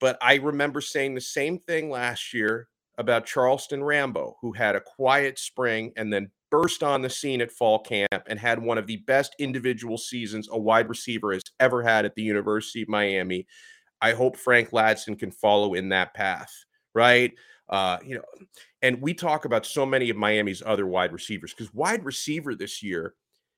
But 0.00 0.18
I 0.22 0.36
remember 0.36 0.80
saying 0.80 1.14
the 1.14 1.20
same 1.20 1.58
thing 1.58 1.90
last 1.90 2.32
year 2.32 2.68
about 2.98 3.26
Charleston 3.26 3.82
Rambo, 3.82 4.36
who 4.40 4.52
had 4.52 4.76
a 4.76 4.80
quiet 4.80 5.38
spring 5.38 5.92
and 5.96 6.12
then 6.12 6.30
burst 6.50 6.82
on 6.82 7.02
the 7.02 7.10
scene 7.10 7.40
at 7.40 7.52
fall 7.52 7.78
camp 7.78 8.22
and 8.26 8.38
had 8.38 8.60
one 8.60 8.78
of 8.78 8.86
the 8.86 8.98
best 8.98 9.34
individual 9.38 9.98
seasons 9.98 10.48
a 10.50 10.58
wide 10.58 10.88
receiver 10.88 11.32
has 11.32 11.42
ever 11.60 11.82
had 11.82 12.04
at 12.04 12.14
the 12.14 12.22
University 12.22 12.82
of 12.82 12.88
Miami. 12.88 13.46
I 14.00 14.12
hope 14.12 14.36
Frank 14.36 14.70
Ladson 14.70 15.18
can 15.18 15.30
follow 15.30 15.74
in 15.74 15.88
that 15.90 16.14
path, 16.14 16.52
right? 16.94 17.32
Uh, 17.68 17.98
you 18.04 18.14
know, 18.14 18.24
and 18.82 19.00
we 19.02 19.12
talk 19.12 19.44
about 19.44 19.66
so 19.66 19.84
many 19.84 20.08
of 20.10 20.16
Miami's 20.16 20.62
other 20.64 20.86
wide 20.86 21.12
receivers 21.12 21.52
because 21.52 21.72
wide 21.74 22.04
receiver 22.04 22.54
this 22.54 22.82
year, 22.82 23.14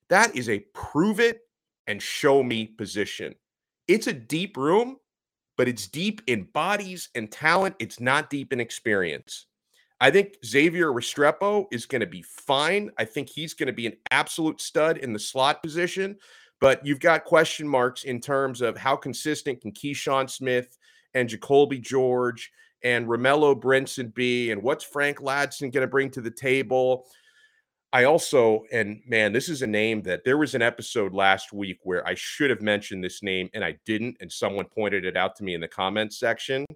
that 0.08 0.34
is 0.34 0.48
a 0.48 0.64
prove 0.74 1.20
it 1.20 1.40
and 1.86 2.02
show 2.02 2.42
me 2.42 2.66
position. 2.66 3.34
It's 3.86 4.08
a 4.08 4.12
deep 4.12 4.56
room, 4.56 4.96
but 5.60 5.68
it's 5.68 5.88
deep 5.88 6.22
in 6.26 6.44
bodies 6.54 7.10
and 7.14 7.30
talent. 7.30 7.76
It's 7.78 8.00
not 8.00 8.30
deep 8.30 8.50
in 8.50 8.60
experience. 8.60 9.44
I 10.00 10.10
think 10.10 10.36
Xavier 10.42 10.86
Restrepo 10.86 11.66
is 11.70 11.84
going 11.84 12.00
to 12.00 12.06
be 12.06 12.22
fine. 12.22 12.90
I 12.96 13.04
think 13.04 13.28
he's 13.28 13.52
going 13.52 13.66
to 13.66 13.74
be 13.74 13.86
an 13.86 13.98
absolute 14.10 14.62
stud 14.62 14.96
in 14.96 15.12
the 15.12 15.18
slot 15.18 15.62
position, 15.62 16.16
but 16.62 16.80
you've 16.86 16.98
got 16.98 17.26
question 17.26 17.68
marks 17.68 18.04
in 18.04 18.22
terms 18.22 18.62
of 18.62 18.78
how 18.78 18.96
consistent 18.96 19.60
can 19.60 19.72
Keyshawn 19.72 20.30
Smith 20.30 20.78
and 21.12 21.28
Jacoby 21.28 21.78
George 21.78 22.50
and 22.82 23.06
Romello 23.06 23.54
Brinson 23.54 24.14
be, 24.14 24.52
and 24.52 24.62
what's 24.62 24.82
Frank 24.82 25.18
Ladson 25.18 25.70
going 25.70 25.82
to 25.82 25.86
bring 25.86 26.08
to 26.12 26.22
the 26.22 26.30
table? 26.30 27.04
I 27.92 28.04
also, 28.04 28.64
and 28.70 29.00
man, 29.06 29.32
this 29.32 29.48
is 29.48 29.62
a 29.62 29.66
name 29.66 30.02
that 30.02 30.24
there 30.24 30.38
was 30.38 30.54
an 30.54 30.62
episode 30.62 31.12
last 31.12 31.52
week 31.52 31.78
where 31.82 32.06
I 32.06 32.14
should 32.14 32.50
have 32.50 32.62
mentioned 32.62 33.02
this 33.02 33.22
name 33.22 33.50
and 33.52 33.64
I 33.64 33.78
didn't, 33.84 34.16
and 34.20 34.30
someone 34.30 34.66
pointed 34.66 35.04
it 35.04 35.16
out 35.16 35.34
to 35.36 35.44
me 35.44 35.54
in 35.54 35.60
the 35.60 35.68
comments 35.68 36.18
section. 36.18 36.66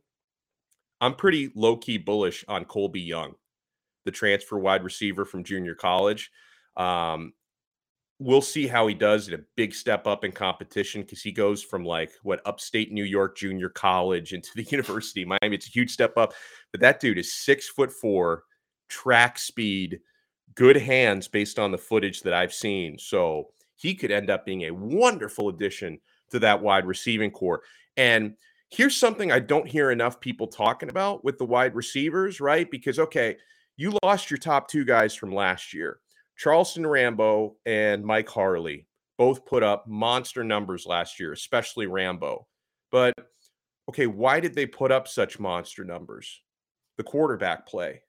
I'm 1.00 1.14
pretty 1.14 1.52
low 1.54 1.76
key 1.76 1.99
bullish 1.99 2.44
on 2.49 2.64
Colbie 2.64 3.06
Young, 3.06 3.35
the 4.04 4.11
transfer 4.11 4.59
wide 4.59 4.83
receiver 4.83 5.25
from 5.25 5.44
junior 5.44 5.76
college. 5.76 6.33
Um, 6.76 7.33
we'll 8.18 8.40
see 8.40 8.66
how 8.66 8.87
he 8.88 8.94
does 8.94 9.28
at 9.28 9.38
a 9.38 9.44
big 9.56 9.73
step 9.73 10.09
up 10.09 10.25
in 10.25 10.33
competition 10.33 11.02
because 11.02 11.23
he 11.23 11.30
goes 11.30 11.62
from 11.62 11.85
like 11.85 12.11
what 12.25 12.40
upstate 12.44 12.90
New 12.90 13.04
York 13.04 13.37
junior 13.37 13.68
college 13.68 14.33
into 14.33 14.50
the 14.56 14.62
University 14.71 15.23
of 15.23 15.28
Miami. 15.28 15.54
It's 15.54 15.68
a 15.68 15.71
huge 15.71 15.90
step 15.92 16.16
up, 16.16 16.35
but 16.73 16.80
that 16.80 16.99
dude 16.99 17.18
is 17.18 17.33
six 17.33 17.68
foot 17.68 17.92
four, 17.92 18.44
track 18.88 19.38
speed 19.38 20.00
good 20.54 20.76
hands 20.76 21.28
based 21.28 21.58
on 21.58 21.72
the 21.72 21.78
footage 21.78 22.22
that 22.22 22.34
I've 22.34 22.52
seen. 22.52 22.98
So 22.98 23.48
he 23.76 23.94
could 23.94 24.10
end 24.10 24.30
up 24.30 24.46
being 24.46 24.62
a 24.62 24.70
wonderful 24.70 25.48
addition 25.48 25.98
to 26.30 26.38
that 26.40 26.62
wide 26.62 26.86
receiving 26.86 27.30
core. 27.30 27.62
And 27.96 28.34
here's 28.70 28.96
something 28.96 29.30
I 29.30 29.40
don't 29.40 29.68
hear 29.68 29.90
enough 29.90 30.20
people 30.20 30.46
talking 30.46 30.88
about 30.88 31.24
with 31.24 31.38
the 31.38 31.44
wide 31.44 31.74
receivers, 31.74 32.40
right? 32.40 32.70
Because, 32.70 32.98
okay, 32.98 33.36
you 33.76 33.96
lost 34.02 34.30
your 34.30 34.38
top 34.38 34.68
two 34.68 34.84
guys 34.84 35.14
from 35.14 35.34
last 35.34 35.74
year 35.74 35.98
Charleston 36.36 36.86
Rambo 36.86 37.56
and 37.66 38.04
Mike 38.04 38.28
Harley 38.28 38.86
both 39.16 39.46
put 39.46 39.62
up 39.62 39.86
monster 39.86 40.42
numbers 40.42 40.86
last 40.86 41.20
year, 41.20 41.32
especially 41.32 41.86
Rambo. 41.86 42.46
But, 42.90 43.14
okay, 43.88 44.06
why 44.06 44.40
did 44.40 44.54
they 44.54 44.66
put 44.66 44.90
up 44.90 45.06
such 45.06 45.38
monster 45.38 45.84
numbers? 45.84 46.42
The 46.96 47.04
quarterback 47.04 47.66
play 47.66 48.02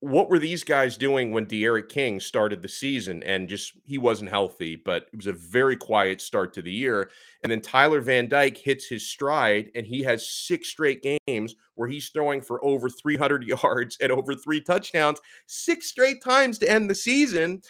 what 0.00 0.30
were 0.30 0.38
these 0.38 0.62
guys 0.62 0.96
doing 0.96 1.32
when 1.32 1.44
D'Eriq 1.44 1.88
King 1.88 2.20
started 2.20 2.62
the 2.62 2.68
season 2.68 3.20
and 3.24 3.48
just 3.48 3.72
he 3.84 3.98
wasn't 3.98 4.30
healthy, 4.30 4.76
but 4.76 5.08
it 5.12 5.16
was 5.16 5.26
a 5.26 5.32
very 5.32 5.76
quiet 5.76 6.20
start 6.20 6.52
to 6.54 6.62
the 6.62 6.70
year. 6.70 7.10
And 7.42 7.50
then 7.50 7.60
Tyler 7.60 8.00
Van 8.00 8.28
Dyke 8.28 8.56
hits 8.56 8.86
his 8.86 9.08
stride 9.08 9.72
and 9.74 9.84
he 9.84 10.04
has 10.04 10.28
six 10.30 10.68
straight 10.68 11.04
games 11.26 11.56
where 11.74 11.88
he's 11.88 12.10
throwing 12.10 12.40
for 12.40 12.64
over 12.64 12.88
300 12.88 13.42
yards 13.64 13.98
and 14.00 14.12
over 14.12 14.36
three 14.36 14.60
touchdowns, 14.60 15.20
six 15.46 15.88
straight 15.88 16.22
times 16.22 16.58
to 16.58 16.70
end 16.70 16.88
the 16.88 16.94
season. 16.94 17.60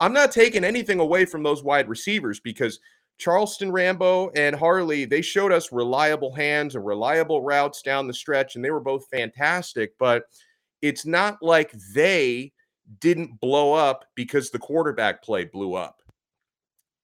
I'm 0.00 0.12
not 0.12 0.32
taking 0.32 0.64
anything 0.64 0.98
away 0.98 1.24
from 1.24 1.44
those 1.44 1.62
wide 1.62 1.88
receivers 1.88 2.40
because 2.40 2.80
Charleston 3.18 3.70
Rambo 3.70 4.30
and 4.30 4.56
Harley, 4.56 5.04
they 5.04 5.22
showed 5.22 5.52
us 5.52 5.72
reliable 5.72 6.34
hands 6.34 6.74
and 6.74 6.84
reliable 6.84 7.42
routes 7.42 7.80
down 7.80 8.06
the 8.06 8.12
stretch, 8.12 8.56
and 8.56 8.64
they 8.64 8.70
were 8.70 8.80
both 8.80 9.08
fantastic. 9.08 9.96
But 9.98 10.24
it's 10.82 11.06
not 11.06 11.38
like 11.42 11.72
they 11.94 12.52
didn't 13.00 13.40
blow 13.40 13.72
up 13.72 14.04
because 14.14 14.50
the 14.50 14.58
quarterback 14.58 15.22
play 15.22 15.44
blew 15.44 15.74
up. 15.74 16.02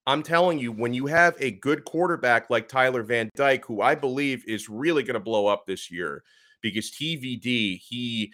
I'm 0.07 0.23
telling 0.23 0.59
you, 0.59 0.73
when 0.73 0.93
you 0.93 1.07
have 1.07 1.37
a 1.39 1.53
good 1.53 1.85
quarterback 1.85 2.51
like 2.51 2.69
Tyler 2.69 3.05
Van 3.05 3.31
Dyke, 3.37 3.65
who 3.65 3.83
I 3.83 3.95
believe 3.95 4.45
is 4.49 4.69
really 4.69 5.05
going 5.05 5.15
to 5.15 5.21
blow 5.21 5.47
up 5.47 5.65
this 5.67 5.91
year, 5.91 6.25
because 6.61 6.91
TVD, 6.91 7.79
he 7.79 8.33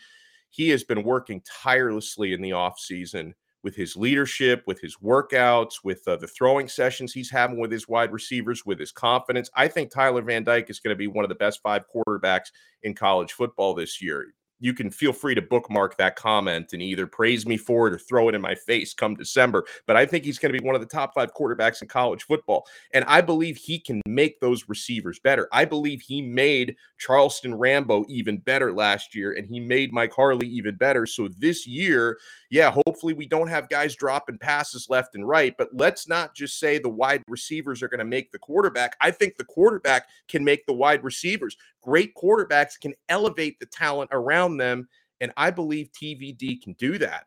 he 0.50 0.71
has 0.71 0.83
been 0.83 1.02
working 1.02 1.42
tirelessly 1.42 2.33
in 2.33 2.40
the 2.40 2.50
offseason 2.50 3.35
with 3.62 3.76
his 3.76 3.97
leadership, 3.97 4.62
with 4.66 4.80
his 4.80 4.97
workouts, 5.02 5.85
with 5.85 6.00
uh, 6.07 6.16
the 6.16 6.26
throwing 6.26 6.68
sessions 6.68 7.12
he's 7.12 7.30
having 7.30 7.59
with 7.59 7.71
his 7.71 7.87
wide 7.87 8.12
receivers, 8.12 8.64
with 8.64 8.78
his 8.78 8.92
confidence. 8.92 9.50
I 9.54 9.68
think 9.68 9.90
Tyler 9.90 10.23
Van 10.23 10.45
Dyke 10.45 10.71
is 10.71 10.80
going 10.80 10.95
to 10.95 10.99
be 10.99 11.07
one 11.07 11.25
of 11.25 11.28
the 11.28 11.35
best 11.35 11.61
five 11.62 11.85
quarterbacks 11.95 12.47
in 12.83 12.95
college 12.95 13.33
football 13.33 13.75
this 13.75 14.00
year 14.00 14.33
you 14.61 14.75
can 14.75 14.91
feel 14.91 15.12
free 15.12 15.35
to 15.35 15.43
bookmark 15.43 15.97
that 15.97 16.17
comment 16.17 16.73
and 16.73 16.83
either 16.83 17.07
praise 17.07 17.47
me 17.47 17.57
for 17.57 17.88
it 17.88 17.95
or 17.95 17.99
throw 17.99 18.29
it 18.29 18.35
in 18.35 18.41
my 18.41 18.55
face 18.55 18.95
come 18.95 19.15
December. 19.15 19.65
But 19.87 19.97
I 19.97 20.07
think 20.07 20.25
he's 20.25 20.38
going 20.38 20.53
to 20.53 20.59
be 20.59 20.65
one 20.65 20.75
of 20.75 20.81
the 20.81 20.87
top 20.87 21.15
five 21.15 21.33
quarterbacks 21.35 21.83
in 21.83 21.88
college 21.88 22.25
football. 22.25 22.67
And 22.93 23.05
I 23.07 23.21
believe 23.21 23.57
he 23.57 23.79
can 23.79 24.00
make 24.07 24.41
those 24.41 24.69
receivers 24.69 25.19
better. 25.19 25.49
I 25.53 25.65
believe 25.65 26.00
he 26.00 26.23
made 26.23 26.77
Charleston 26.99 27.55
Rambo 27.55 28.05
even 28.09 28.38
better 28.38 28.73
last 28.73 29.15
year, 29.15 29.33
and 29.33 29.47
he 29.47 29.61
made 29.61 29.93
Mike 29.93 30.12
Harley 30.12 30.49
even 30.49 30.77
better. 30.77 31.07
So 31.07 31.29
this 31.38 31.67
year, 31.67 32.19
yeah, 32.50 32.71
hopefully 32.71 33.15
we 33.15 33.27
don't 33.27 33.49
have 33.49 33.69
guys 33.69 33.95
dropping 33.95 34.38
passes 34.38 34.88
left 34.88 35.15
and 35.15 35.27
right, 35.27 35.55
but 35.57 35.69
let's 35.73 36.09
not 36.09 36.35
just 36.35 36.59
say 36.59 36.79
the 36.79 36.88
wide 36.88 37.23
receivers 37.29 37.83
are 37.83 37.88
going 37.88 37.99
to 37.99 38.05
make 38.05 38.33
the 38.33 38.38
quarterback. 38.38 38.97
I 39.00 39.11
think 39.11 39.37
the 39.37 39.45
quarterback 39.45 40.09
can 40.29 40.45
make 40.45 40.67
the 40.67 40.73
wide 40.73 41.05
receivers. 41.05 41.57
Great 41.83 42.15
quarterbacks 42.15 42.79
can 42.81 42.95
elevate 43.09 43.61
the 43.61 43.67
talent 43.67 44.11
around 44.12 44.48
them, 44.57 44.88
and 45.21 45.33
I 45.37 45.50
believe 45.50 45.90
TVD 45.93 46.62
can 46.62 46.75
do 46.75 46.99
that. 46.99 47.26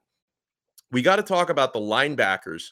We 0.92 1.02
got 1.02 1.18
to 1.18 1.24
talk 1.24 1.50
about 1.50 1.74
the 1.74 1.80
linebackers 1.80 2.70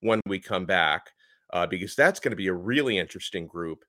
when 0.00 0.20
we 0.26 0.38
come 0.38 0.66
back 0.66 1.10
uh, 1.52 1.66
because 1.66 1.94
that's 1.94 2.20
going 2.20 2.32
to 2.32 2.36
be 2.36 2.48
a 2.48 2.54
really 2.54 2.98
interesting 2.98 3.46
group, 3.46 3.84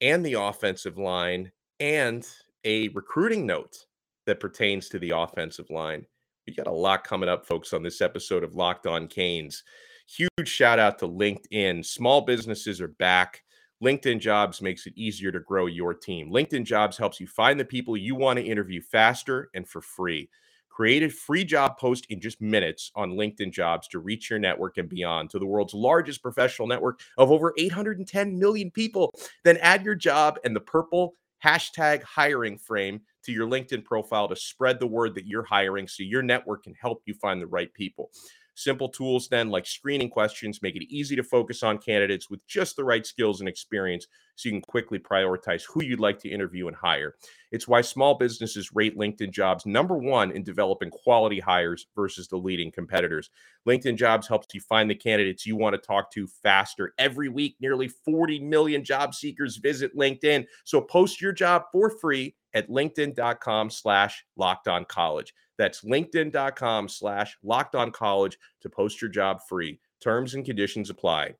and 0.00 0.24
the 0.24 0.34
offensive 0.34 0.98
line, 0.98 1.50
and 1.80 2.26
a 2.64 2.88
recruiting 2.88 3.46
note 3.46 3.86
that 4.26 4.40
pertains 4.40 4.88
to 4.88 4.98
the 4.98 5.10
offensive 5.10 5.70
line. 5.70 6.04
We 6.46 6.54
got 6.54 6.66
a 6.66 6.72
lot 6.72 7.04
coming 7.04 7.28
up, 7.28 7.46
folks, 7.46 7.72
on 7.72 7.82
this 7.82 8.00
episode 8.00 8.44
of 8.44 8.54
Locked 8.54 8.86
On 8.86 9.06
Canes. 9.06 9.64
Huge 10.06 10.48
shout 10.48 10.78
out 10.78 10.98
to 10.98 11.08
LinkedIn. 11.08 11.84
Small 11.84 12.22
businesses 12.22 12.80
are 12.80 12.88
back. 12.88 13.42
LinkedIn 13.82 14.18
Jobs 14.18 14.60
makes 14.60 14.86
it 14.86 14.92
easier 14.96 15.30
to 15.30 15.38
grow 15.38 15.66
your 15.66 15.94
team. 15.94 16.30
LinkedIn 16.30 16.64
Jobs 16.64 16.96
helps 16.96 17.20
you 17.20 17.28
find 17.28 17.60
the 17.60 17.64
people 17.64 17.96
you 17.96 18.16
want 18.16 18.38
to 18.38 18.44
interview 18.44 18.80
faster 18.80 19.50
and 19.54 19.68
for 19.68 19.80
free. 19.80 20.28
Create 20.68 21.02
a 21.02 21.10
free 21.10 21.44
job 21.44 21.76
post 21.76 22.06
in 22.08 22.20
just 22.20 22.40
minutes 22.40 22.90
on 22.96 23.12
LinkedIn 23.12 23.52
Jobs 23.52 23.88
to 23.88 24.00
reach 24.00 24.30
your 24.30 24.38
network 24.38 24.78
and 24.78 24.88
beyond 24.88 25.30
to 25.30 25.38
the 25.38 25.46
world's 25.46 25.74
largest 25.74 26.22
professional 26.22 26.66
network 26.66 27.00
of 27.16 27.30
over 27.30 27.52
810 27.56 28.38
million 28.38 28.70
people. 28.70 29.12
Then 29.44 29.56
add 29.58 29.84
your 29.84 29.94
job 29.94 30.38
and 30.44 30.54
the 30.54 30.60
purple 30.60 31.14
hashtag 31.44 32.02
hiring 32.02 32.58
frame 32.58 33.00
to 33.24 33.32
your 33.32 33.46
LinkedIn 33.46 33.84
profile 33.84 34.28
to 34.28 34.36
spread 34.36 34.80
the 34.80 34.86
word 34.86 35.14
that 35.14 35.26
you're 35.26 35.44
hiring 35.44 35.86
so 35.86 36.02
your 36.02 36.22
network 36.22 36.64
can 36.64 36.74
help 36.74 37.02
you 37.06 37.14
find 37.14 37.40
the 37.40 37.46
right 37.46 37.72
people. 37.74 38.10
Simple 38.58 38.88
tools, 38.88 39.28
then, 39.28 39.50
like 39.50 39.66
screening 39.66 40.10
questions, 40.10 40.62
make 40.62 40.74
it 40.74 40.82
easy 40.92 41.14
to 41.14 41.22
focus 41.22 41.62
on 41.62 41.78
candidates 41.78 42.28
with 42.28 42.44
just 42.48 42.74
the 42.74 42.82
right 42.82 43.06
skills 43.06 43.38
and 43.38 43.48
experience 43.48 44.08
so 44.34 44.48
you 44.48 44.52
can 44.52 44.60
quickly 44.62 44.98
prioritize 44.98 45.62
who 45.62 45.84
you'd 45.84 46.00
like 46.00 46.18
to 46.18 46.28
interview 46.28 46.66
and 46.66 46.76
hire. 46.76 47.14
It's 47.52 47.68
why 47.68 47.82
small 47.82 48.16
businesses 48.16 48.74
rate 48.74 48.98
LinkedIn 48.98 49.30
jobs 49.30 49.64
number 49.64 49.96
one 49.96 50.32
in 50.32 50.42
developing 50.42 50.90
quality 50.90 51.38
hires 51.38 51.86
versus 51.94 52.26
the 52.26 52.36
leading 52.36 52.72
competitors. 52.72 53.30
LinkedIn 53.64 53.96
jobs 53.96 54.26
helps 54.26 54.52
you 54.52 54.60
find 54.60 54.90
the 54.90 54.94
candidates 54.96 55.46
you 55.46 55.54
want 55.54 55.74
to 55.74 55.86
talk 55.86 56.10
to 56.14 56.26
faster. 56.26 56.94
Every 56.98 57.28
week, 57.28 57.54
nearly 57.60 57.86
40 57.86 58.40
million 58.40 58.82
job 58.82 59.14
seekers 59.14 59.58
visit 59.58 59.96
LinkedIn. 59.96 60.46
So 60.64 60.80
post 60.80 61.20
your 61.20 61.32
job 61.32 61.66
for 61.70 61.90
free 61.90 62.34
at 62.54 62.68
linkedin.com 62.68 63.70
slash 63.70 64.24
locked 64.36 64.66
on 64.66 64.84
college. 64.84 65.32
That's 65.58 65.82
linkedin.com 65.82 66.88
slash 66.88 67.36
locked 67.42 67.74
on 67.74 67.90
college 67.90 68.38
to 68.62 68.70
post 68.70 69.02
your 69.02 69.10
job 69.10 69.40
free. 69.48 69.80
Terms 70.00 70.34
and 70.34 70.44
conditions 70.44 70.90
apply. 70.90 71.34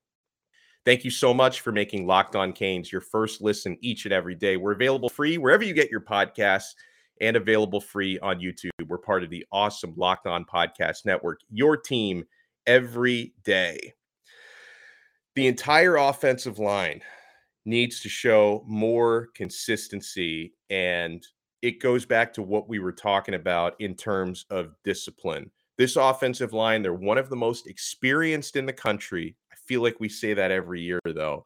Thank 0.84 1.04
you 1.04 1.10
so 1.10 1.32
much 1.32 1.60
for 1.60 1.70
making 1.70 2.06
Locked 2.06 2.34
On 2.34 2.52
Canes 2.52 2.90
your 2.90 3.00
first 3.00 3.40
listen 3.40 3.76
each 3.80 4.04
and 4.04 4.12
every 4.12 4.34
day. 4.34 4.56
We're 4.56 4.72
available 4.72 5.08
free 5.08 5.38
wherever 5.38 5.62
you 5.62 5.75
get 5.75 5.90
your 5.90 6.00
podcasts 6.00 6.75
and 7.20 7.37
available 7.37 7.80
free 7.80 8.18
on 8.20 8.40
YouTube. 8.40 8.70
We're 8.87 8.98
part 8.98 9.22
of 9.22 9.30
the 9.30 9.46
awesome 9.52 9.94
Locked 9.96 10.26
On 10.26 10.44
Podcast 10.44 11.04
Network, 11.04 11.40
your 11.50 11.76
team 11.76 12.25
every 12.66 13.34
day. 13.44 13.92
The 15.34 15.46
entire 15.46 15.96
offensive 15.96 16.58
line 16.58 17.02
needs 17.64 18.00
to 18.00 18.08
show 18.08 18.64
more 18.66 19.28
consistency 19.34 20.54
and 20.70 21.25
it 21.62 21.80
goes 21.80 22.06
back 22.06 22.32
to 22.34 22.42
what 22.42 22.68
we 22.68 22.78
were 22.78 22.92
talking 22.92 23.34
about 23.34 23.74
in 23.80 23.94
terms 23.94 24.44
of 24.50 24.74
discipline. 24.84 25.50
This 25.76 25.96
offensive 25.96 26.52
line, 26.52 26.82
they're 26.82 26.94
one 26.94 27.18
of 27.18 27.28
the 27.28 27.36
most 27.36 27.66
experienced 27.66 28.56
in 28.56 28.66
the 28.66 28.72
country. 28.72 29.36
I 29.52 29.56
feel 29.66 29.82
like 29.82 30.00
we 30.00 30.08
say 30.08 30.34
that 30.34 30.50
every 30.50 30.80
year, 30.80 31.00
though. 31.04 31.44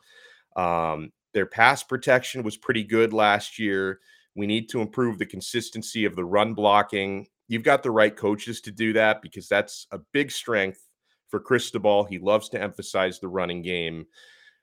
Um, 0.56 1.12
their 1.34 1.46
pass 1.46 1.82
protection 1.82 2.42
was 2.42 2.56
pretty 2.56 2.84
good 2.84 3.12
last 3.12 3.58
year. 3.58 4.00
We 4.34 4.46
need 4.46 4.68
to 4.70 4.80
improve 4.80 5.18
the 5.18 5.26
consistency 5.26 6.04
of 6.04 6.16
the 6.16 6.24
run 6.24 6.54
blocking. 6.54 7.26
You've 7.48 7.62
got 7.62 7.82
the 7.82 7.90
right 7.90 8.14
coaches 8.14 8.60
to 8.62 8.70
do 8.70 8.92
that 8.94 9.20
because 9.22 9.48
that's 9.48 9.86
a 9.90 9.98
big 10.12 10.30
strength 10.30 10.88
for 11.28 11.40
Cristobal. 11.40 12.04
He 12.04 12.18
loves 12.18 12.48
to 12.50 12.62
emphasize 12.62 13.18
the 13.18 13.28
running 13.28 13.62
game. 13.62 14.06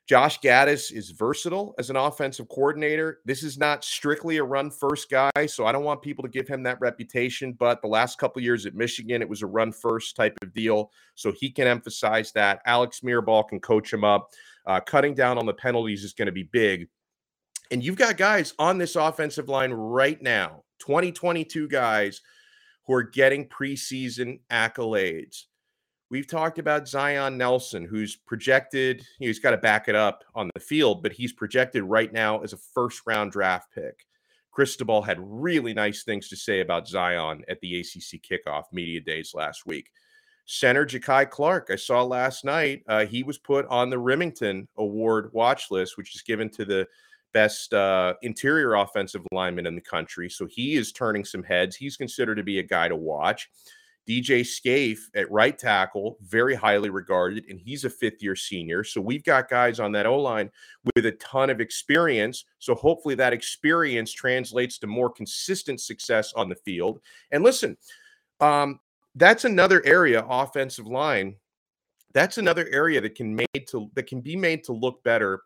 Josh 0.09 0.39
Gattis 0.39 0.91
is 0.91 1.11
versatile 1.11 1.75
as 1.77 1.91
an 1.91 1.95
offensive 1.95 2.49
coordinator. 2.49 3.19
This 3.25 3.43
is 3.43 3.59
not 3.59 3.85
strictly 3.85 4.37
a 4.37 4.43
run 4.43 4.71
first 4.71 5.07
guy, 5.07 5.45
so 5.45 5.67
I 5.67 5.71
don't 5.71 5.83
want 5.83 6.01
people 6.01 6.23
to 6.23 6.29
give 6.29 6.47
him 6.47 6.63
that 6.63 6.81
reputation. 6.81 7.53
But 7.53 7.83
the 7.83 7.89
last 7.89 8.17
couple 8.17 8.41
years 8.41 8.65
at 8.65 8.73
Michigan, 8.73 9.21
it 9.21 9.29
was 9.29 9.43
a 9.43 9.45
run 9.45 9.71
first 9.71 10.15
type 10.15 10.35
of 10.41 10.51
deal, 10.51 10.89
so 11.13 11.31
he 11.31 11.51
can 11.51 11.67
emphasize 11.67 12.31
that. 12.31 12.59
Alex 12.65 13.01
Mirabal 13.01 13.47
can 13.47 13.59
coach 13.59 13.93
him 13.93 14.03
up. 14.03 14.31
Uh, 14.65 14.79
cutting 14.79 15.13
down 15.13 15.37
on 15.37 15.45
the 15.45 15.53
penalties 15.53 16.03
is 16.03 16.13
going 16.13 16.25
to 16.25 16.31
be 16.31 16.41
big. 16.41 16.87
And 17.69 17.83
you've 17.83 17.95
got 17.95 18.17
guys 18.17 18.55
on 18.57 18.79
this 18.79 18.95
offensive 18.95 19.47
line 19.47 19.71
right 19.71 20.19
now, 20.23 20.63
2022 20.79 21.67
guys 21.67 22.21
who 22.87 22.93
are 22.95 23.03
getting 23.03 23.47
preseason 23.47 24.39
accolades. 24.49 25.43
We've 26.11 26.27
talked 26.27 26.57
about 26.57 26.87
Zion 26.87 27.37
Nelson, 27.37 27.85
who's 27.85 28.15
projected, 28.15 29.05
you 29.19 29.27
know, 29.27 29.29
he's 29.29 29.39
got 29.39 29.51
to 29.51 29.57
back 29.57 29.87
it 29.87 29.95
up 29.95 30.23
on 30.33 30.49
the 30.55 30.59
field, 30.59 31.03
but 31.03 31.11
he's 31.11 31.33
projected 31.33 31.83
right 31.83 32.11
now 32.11 32.39
as 32.39 32.53
a 32.53 32.57
first 32.57 33.03
round 33.05 33.31
draft 33.31 33.71
pick. 33.73 34.07
Cristobal 34.51 35.03
had 35.03 35.17
really 35.21 35.73
nice 35.73 36.03
things 36.03 36.27
to 36.29 36.35
say 36.35 36.61
about 36.61 36.87
Zion 36.87 37.43
at 37.47 37.61
the 37.61 37.79
ACC 37.79 38.21
kickoff 38.23 38.63
media 38.73 38.99
days 38.99 39.33
last 39.35 39.67
week. 39.67 39.91
Center 40.45 40.83
Jakai 40.83 41.29
Clark, 41.29 41.69
I 41.71 41.75
saw 41.75 42.01
last 42.01 42.43
night, 42.43 42.81
uh, 42.87 43.05
he 43.05 43.21
was 43.21 43.37
put 43.37 43.67
on 43.67 43.91
the 43.91 43.99
Remington 43.99 44.67
Award 44.77 45.29
watch 45.31 45.69
list, 45.69 45.95
which 45.95 46.15
is 46.15 46.23
given 46.23 46.49
to 46.49 46.65
the 46.65 46.87
best 47.33 47.71
uh, 47.75 48.15
interior 48.23 48.73
offensive 48.73 49.21
lineman 49.31 49.67
in 49.67 49.75
the 49.75 49.81
country. 49.81 50.27
So 50.27 50.47
he 50.47 50.75
is 50.75 50.91
turning 50.91 51.23
some 51.23 51.43
heads. 51.43 51.75
He's 51.75 51.97
considered 51.97 52.35
to 52.35 52.43
be 52.43 52.57
a 52.57 52.63
guy 52.63 52.87
to 52.87 52.95
watch. 52.95 53.51
DJ 54.09 54.43
Scaife 54.43 55.07
at 55.13 55.29
right 55.31 55.57
tackle, 55.57 56.17
very 56.21 56.55
highly 56.55 56.89
regarded, 56.89 57.45
and 57.47 57.59
he's 57.59 57.85
a 57.85 57.89
fifth 57.89 58.23
year 58.23 58.35
senior. 58.35 58.83
So 58.83 58.99
we've 58.99 59.23
got 59.23 59.49
guys 59.49 59.79
on 59.79 59.91
that 59.91 60.07
O 60.07 60.19
line 60.19 60.49
with 60.95 61.05
a 61.05 61.11
ton 61.13 61.51
of 61.51 61.61
experience. 61.61 62.45
So 62.57 62.73
hopefully 62.73 63.13
that 63.15 63.33
experience 63.33 64.11
translates 64.11 64.79
to 64.79 64.87
more 64.87 65.11
consistent 65.11 65.79
success 65.79 66.33
on 66.33 66.49
the 66.49 66.55
field. 66.55 67.01
And 67.29 67.43
listen, 67.43 67.77
um, 68.39 68.79
that's 69.13 69.45
another 69.45 69.85
area, 69.85 70.25
offensive 70.27 70.87
line. 70.87 71.35
That's 72.13 72.39
another 72.39 72.67
area 72.71 72.99
that 73.01 73.13
can 73.13 73.35
made 73.35 73.67
to 73.67 73.91
that 73.93 74.07
can 74.07 74.21
be 74.21 74.35
made 74.35 74.63
to 74.63 74.73
look 74.73 75.03
better 75.03 75.43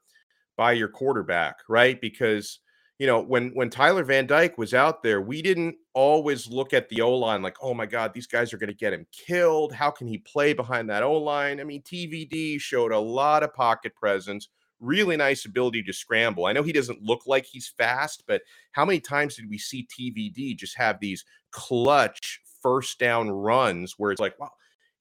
by 0.55 0.71
your 0.71 0.87
quarterback, 0.87 1.57
right? 1.67 1.99
Because 1.99 2.59
you 3.03 3.07
know, 3.07 3.19
when 3.19 3.49
when 3.49 3.69
Tyler 3.69 4.05
Van 4.05 4.25
Dyke 4.25 4.57
was 4.57 4.73
out 4.73 5.03
there, 5.03 5.19
we 5.19 5.41
didn't 5.41 5.75
always 5.93 6.47
look 6.47 6.71
at 6.71 6.87
the 6.87 7.01
O 7.01 7.13
line 7.13 7.41
like, 7.41 7.57
oh 7.61 7.73
my 7.73 7.85
God, 7.85 8.13
these 8.13 8.27
guys 8.27 8.53
are 8.53 8.57
going 8.57 8.69
to 8.69 8.73
get 8.73 8.93
him 8.93 9.05
killed. 9.11 9.73
How 9.73 9.91
can 9.91 10.07
he 10.07 10.19
play 10.19 10.53
behind 10.53 10.89
that 10.89 11.03
O 11.03 11.17
line? 11.17 11.59
I 11.59 11.65
mean, 11.65 11.81
TVD 11.81 12.61
showed 12.61 12.93
a 12.93 12.97
lot 12.97 13.43
of 13.43 13.53
pocket 13.53 13.93
presence, 13.93 14.47
really 14.79 15.17
nice 15.17 15.43
ability 15.43 15.83
to 15.83 15.91
scramble. 15.91 16.45
I 16.45 16.53
know 16.53 16.63
he 16.63 16.71
doesn't 16.71 17.01
look 17.01 17.23
like 17.27 17.45
he's 17.45 17.73
fast, 17.77 18.23
but 18.25 18.41
how 18.71 18.85
many 18.85 19.01
times 19.01 19.35
did 19.35 19.49
we 19.49 19.57
see 19.57 19.85
TVD 19.85 20.55
just 20.55 20.77
have 20.77 21.01
these 21.01 21.25
clutch 21.51 22.39
first 22.61 22.99
down 22.99 23.29
runs 23.29 23.95
where 23.97 24.13
it's 24.13 24.21
like, 24.21 24.39
wow, 24.39 24.51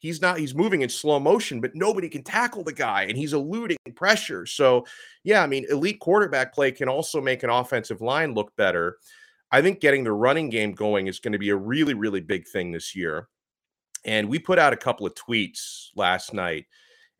he's 0.03 0.21
not 0.21 0.37
he's 0.37 0.55
moving 0.55 0.83
in 0.83 0.89
slow 0.89 1.19
motion 1.19 1.61
but 1.61 1.75
nobody 1.75 2.09
can 2.09 2.23
tackle 2.23 2.63
the 2.63 2.73
guy 2.73 3.05
and 3.05 3.17
he's 3.17 3.33
eluding 3.33 3.79
pressure. 3.95 4.45
So 4.45 4.85
yeah 5.25 5.43
i 5.43 5.47
mean 5.47 5.65
elite 5.71 6.01
quarterback 6.01 6.53
play 6.53 6.71
can 6.73 6.89
also 6.89 7.21
make 7.21 7.43
an 7.43 7.51
offensive 7.51 8.03
line 8.03 8.35
look 8.35 8.55
better. 8.57 8.99
I 9.51 9.63
think 9.63 9.81
getting 9.81 10.05
the 10.05 10.13
running 10.13 10.51
game 10.51 10.73
going 10.73 11.07
is 11.07 11.21
going 11.21 11.33
to 11.33 11.39
be 11.39 11.51
a 11.51 11.57
really 11.57 11.95
really 11.95 12.21
big 12.21 12.47
thing 12.47 12.73
this 12.73 12.95
year. 12.95 13.29
And 14.05 14.29
we 14.29 14.39
put 14.41 14.59
out 14.59 14.73
a 14.73 14.77
couple 14.77 15.07
of 15.07 15.15
tweets 15.15 15.89
last 15.95 16.35
night 16.35 16.67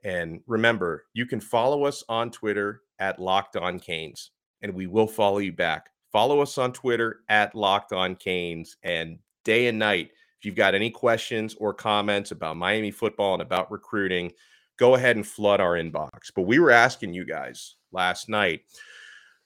and 0.05 0.41
remember 0.47 1.05
you 1.15 1.25
can 1.25 1.41
follow 1.41 1.85
us 1.85 2.05
on 2.09 2.31
twitter 2.31 2.83
at 2.99 3.21
locked 3.21 3.57
on 3.57 3.79
canes 3.79 4.33
and 4.61 4.75
we 4.75 4.87
will 4.87 5.09
follow 5.09 5.39
you 5.39 5.53
back. 5.53 5.89
Follow 6.11 6.41
us 6.41 6.59
on 6.59 6.73
twitter 6.73 7.21
at 7.29 7.55
locked 7.55 7.93
on 7.93 8.17
canes 8.17 8.77
and 8.83 9.19
day 9.45 9.69
and 9.69 9.79
night 9.79 10.11
if 10.43 10.47
you've 10.47 10.57
got 10.57 10.75
any 10.75 10.91
questions 10.91 11.55
or 11.61 11.73
comments 11.73 12.33
about 12.33 12.57
Miami 12.57 12.91
football 12.91 13.35
and 13.35 13.43
about 13.43 13.71
recruiting, 13.71 14.33
go 14.77 14.97
ahead 14.97 15.15
and 15.15 15.25
flood 15.25 15.61
our 15.61 15.75
inbox. 15.75 16.33
But 16.35 16.47
we 16.47 16.59
were 16.59 16.73
asking 16.73 17.15
you 17.15 17.25
guys 17.25 17.77
last 17.93 18.29
night, 18.29 18.63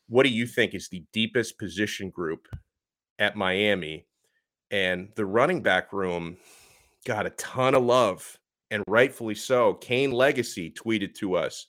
what 0.08 0.22
do 0.22 0.30
you 0.30 0.46
think 0.46 0.74
is 0.74 0.88
the 0.88 1.04
deepest 1.12 1.58
position 1.58 2.08
group 2.08 2.48
at 3.18 3.36
Miami? 3.36 4.06
And 4.70 5.10
the 5.16 5.26
running 5.26 5.60
back 5.60 5.92
room 5.92 6.38
got 7.04 7.26
a 7.26 7.30
ton 7.30 7.74
of 7.74 7.82
love, 7.84 8.38
and 8.70 8.82
rightfully 8.88 9.34
so. 9.34 9.74
Kane 9.74 10.12
Legacy 10.12 10.70
tweeted 10.70 11.14
to 11.16 11.34
us 11.34 11.66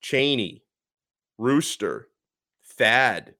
Chaney, 0.00 0.64
Rooster, 1.38 2.08
Thad, 2.64 3.36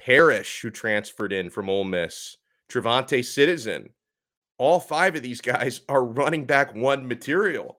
Parrish, 0.00 0.62
who 0.62 0.70
transferred 0.70 1.32
in 1.32 1.48
from 1.48 1.70
Ole 1.70 1.84
Miss, 1.84 2.38
Travante 2.68 3.24
Citizen, 3.24 3.90
all 4.58 4.80
five 4.80 5.14
of 5.14 5.22
these 5.22 5.40
guys 5.40 5.80
are 5.88 6.04
running 6.04 6.44
back 6.44 6.74
one 6.74 7.06
material. 7.06 7.78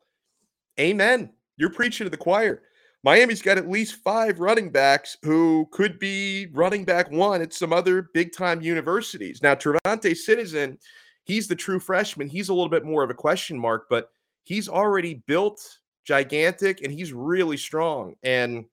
Amen. 0.80 1.32
You're 1.58 1.72
preaching 1.72 2.06
to 2.06 2.10
the 2.10 2.18
choir. 2.18 2.63
Miami's 3.04 3.42
got 3.42 3.58
at 3.58 3.70
least 3.70 4.02
five 4.04 4.39
running 4.39 4.70
backs 4.70 5.18
who 5.24 5.68
could 5.72 6.00
be 6.00 6.48
running 6.52 6.84
back 6.84 7.12
one 7.12 7.42
at 7.42 7.54
some 7.54 7.72
other 7.72 8.10
big 8.13 8.34
time 8.34 8.62
universities. 8.62 9.42
Now, 9.42 9.56
Travante 9.56 10.15
Citizen, 10.15 10.78
he's 11.24 11.48
the 11.48 11.56
true 11.56 11.80
freshman. 11.80 12.28
He's 12.28 12.50
a 12.50 12.54
little 12.54 12.70
bit 12.70 12.86
more 12.86 13.04
of 13.04 13.10
a 13.10 13.13
question 13.13 13.58
mark, 13.58 13.88
but 13.89 14.10
he's 14.44 14.68
already 14.68 15.24
built 15.28 15.62
gigantic 16.06 16.82
and 16.82 16.92
he's 16.92 17.13
really 17.13 17.58
strong. 17.58 18.15
And 18.24 18.65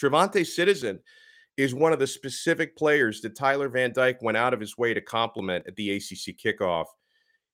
Travante 0.00 0.46
Citizen 0.46 1.00
is 1.56 1.74
one 1.74 1.92
of 1.92 1.98
the 1.98 2.06
specific 2.06 2.76
players 2.76 3.20
that 3.20 3.36
Tyler 3.36 3.68
Van 3.68 3.92
Dyke 3.92 4.22
went 4.22 4.36
out 4.36 4.54
of 4.54 4.60
his 4.60 4.78
way 4.78 4.94
to 4.94 5.00
compliment 5.00 5.64
at 5.66 5.74
the 5.76 5.96
ACC 5.96 6.36
kickoff 6.36 6.86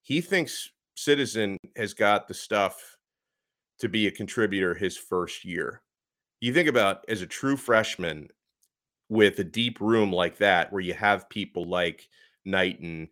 he 0.07 0.21
thinks 0.21 0.71
Citizen 0.95 1.57
has 1.75 1.93
got 1.93 2.29
the 2.29 2.33
stuff 2.33 2.95
to 3.79 3.89
be 3.89 4.07
a 4.07 4.11
contributor 4.11 4.73
his 4.73 4.95
first 4.95 5.43
year. 5.43 5.81
You 6.39 6.53
think 6.53 6.69
about 6.69 7.03
as 7.09 7.21
a 7.21 7.27
true 7.27 7.57
freshman 7.57 8.29
with 9.09 9.37
a 9.39 9.43
deep 9.43 9.81
room 9.81 10.13
like 10.13 10.37
that, 10.37 10.71
where 10.71 10.79
you 10.79 10.93
have 10.93 11.27
people 11.27 11.65
like 11.65 12.07
Knighton 12.45 13.09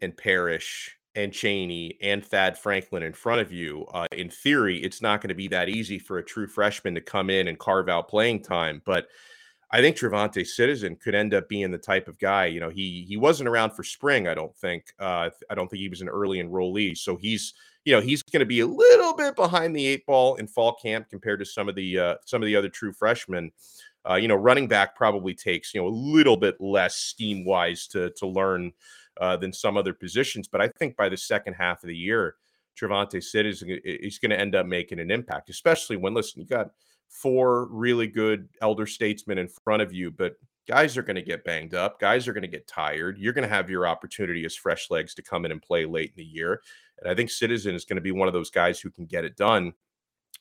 and 0.00 0.16
Parrish 0.16 0.96
and 1.14 1.34
Chaney 1.34 1.98
and 2.00 2.24
Thad 2.24 2.56
Franklin 2.56 3.02
in 3.02 3.12
front 3.12 3.42
of 3.42 3.52
you. 3.52 3.84
Uh, 3.92 4.06
in 4.12 4.30
theory, 4.30 4.78
it's 4.78 5.02
not 5.02 5.20
going 5.20 5.28
to 5.28 5.34
be 5.34 5.48
that 5.48 5.68
easy 5.68 5.98
for 5.98 6.16
a 6.16 6.24
true 6.24 6.46
freshman 6.46 6.94
to 6.94 7.02
come 7.02 7.28
in 7.28 7.48
and 7.48 7.58
carve 7.58 7.90
out 7.90 8.08
playing 8.08 8.40
time, 8.40 8.80
but 8.86 9.08
I 9.70 9.80
think 9.82 9.96
Travante 9.96 10.46
Citizen 10.46 10.96
could 10.96 11.14
end 11.14 11.34
up 11.34 11.48
being 11.48 11.70
the 11.70 11.78
type 11.78 12.08
of 12.08 12.18
guy. 12.18 12.46
You 12.46 12.60
know, 12.60 12.70
he 12.70 13.04
he 13.06 13.16
wasn't 13.16 13.48
around 13.48 13.72
for 13.72 13.84
spring. 13.84 14.26
I 14.26 14.34
don't 14.34 14.56
think. 14.56 14.92
Uh, 14.98 15.30
I 15.50 15.54
don't 15.54 15.68
think 15.68 15.80
he 15.80 15.90
was 15.90 16.00
an 16.00 16.08
early 16.08 16.38
enrollee. 16.38 16.96
So 16.96 17.16
he's 17.16 17.52
you 17.84 17.92
know 17.92 18.00
he's 18.00 18.22
going 18.22 18.40
to 18.40 18.46
be 18.46 18.60
a 18.60 18.66
little 18.66 19.14
bit 19.14 19.36
behind 19.36 19.76
the 19.76 19.86
eight 19.86 20.06
ball 20.06 20.36
in 20.36 20.46
fall 20.46 20.74
camp 20.74 21.08
compared 21.10 21.40
to 21.40 21.44
some 21.44 21.68
of 21.68 21.74
the 21.74 21.98
uh, 21.98 22.14
some 22.24 22.42
of 22.42 22.46
the 22.46 22.56
other 22.56 22.70
true 22.70 22.92
freshmen. 22.92 23.52
Uh, 24.08 24.14
you 24.14 24.28
know, 24.28 24.36
running 24.36 24.68
back 24.68 24.96
probably 24.96 25.34
takes 25.34 25.74
you 25.74 25.82
know 25.82 25.86
a 25.86 25.90
little 25.90 26.36
bit 26.36 26.58
less 26.60 26.96
scheme 26.96 27.44
wise 27.44 27.86
to 27.88 28.10
to 28.10 28.26
learn 28.26 28.72
uh, 29.20 29.36
than 29.36 29.52
some 29.52 29.76
other 29.76 29.92
positions. 29.92 30.48
But 30.48 30.62
I 30.62 30.68
think 30.68 30.96
by 30.96 31.10
the 31.10 31.16
second 31.16 31.54
half 31.54 31.82
of 31.82 31.88
the 31.88 31.96
year, 31.96 32.36
Travante 32.78 33.22
Citizen 33.22 33.78
is 33.84 34.18
going 34.18 34.30
to 34.30 34.40
end 34.40 34.54
up 34.54 34.64
making 34.64 34.98
an 34.98 35.10
impact, 35.10 35.50
especially 35.50 35.96
when 35.96 36.14
listen, 36.14 36.40
you 36.40 36.46
got 36.46 36.70
four 37.08 37.66
really 37.66 38.06
good 38.06 38.48
elder 38.60 38.86
statesmen 38.86 39.38
in 39.38 39.48
front 39.48 39.82
of 39.82 39.92
you, 39.92 40.10
but 40.10 40.34
guys 40.68 40.96
are 40.96 41.02
going 41.02 41.16
to 41.16 41.22
get 41.22 41.44
banged 41.44 41.74
up. 41.74 41.98
Guys 41.98 42.28
are 42.28 42.32
going 42.32 42.42
to 42.42 42.48
get 42.48 42.68
tired. 42.68 43.18
You're 43.18 43.32
going 43.32 43.48
to 43.48 43.54
have 43.54 43.70
your 43.70 43.86
opportunity 43.86 44.44
as 44.44 44.54
fresh 44.54 44.90
legs 44.90 45.14
to 45.14 45.22
come 45.22 45.44
in 45.44 45.52
and 45.52 45.62
play 45.62 45.86
late 45.86 46.10
in 46.10 46.16
the 46.16 46.24
year. 46.24 46.60
And 47.00 47.10
I 47.10 47.14
think 47.14 47.30
Citizen 47.30 47.74
is 47.74 47.84
going 47.84 47.96
to 47.96 48.02
be 48.02 48.12
one 48.12 48.28
of 48.28 48.34
those 48.34 48.50
guys 48.50 48.78
who 48.78 48.90
can 48.90 49.06
get 49.06 49.24
it 49.24 49.36
done. 49.36 49.72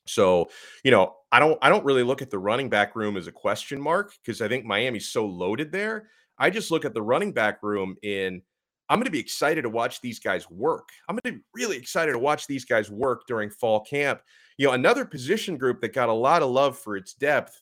So, 0.06 0.50
you 0.84 0.92
know, 0.92 1.16
I 1.32 1.40
don't 1.40 1.58
I 1.62 1.70
don't 1.70 1.86
really 1.86 2.04
look 2.04 2.22
at 2.22 2.30
the 2.30 2.40
running 2.40 2.70
back 2.70 2.96
room 2.96 3.18
as 3.18 3.28
a 3.28 3.32
question 3.32 3.80
mark 3.80 4.14
because 4.24 4.42
I 4.42 4.48
think 4.48 4.66
Miami's 4.66 5.10
so 5.10 5.26
loaded 5.26 5.72
there. 5.72 6.10
I 6.38 6.50
just 6.50 6.72
look 6.72 6.86
at 6.86 6.94
the 6.94 7.02
running 7.02 7.34
back 7.34 7.64
room 7.64 7.96
in 8.04 8.42
I'm 8.89 9.00
going 9.00 9.06
to 9.06 9.12
be 9.12 9.19
excited 9.19 9.63
to 9.63 9.69
watch 9.69 10.02
these 10.02 10.19
guys 10.19 10.50
work. 10.50 10.89
I'm 11.08 11.15
going 11.15 11.34
to 11.34 11.39
be 11.39 11.45
really 11.54 11.78
excited 11.78 12.13
to 12.13 12.19
watch 12.19 12.47
these 12.47 12.65
guys 12.65 12.89
work 12.89 13.23
during 13.28 13.50
fall 13.50 13.82
camp 13.82 14.21
you 14.58 14.65
know, 14.67 14.73
another 14.73 15.06
position 15.06 15.58
group 15.58 15.82
that 15.82 15.93
got 15.93 16.10
a 16.10 16.13
lot 16.13 16.41
of 16.41 16.50
love 16.50 16.78
for 16.78 16.97
its 16.97 17.13
depth, 17.13 17.62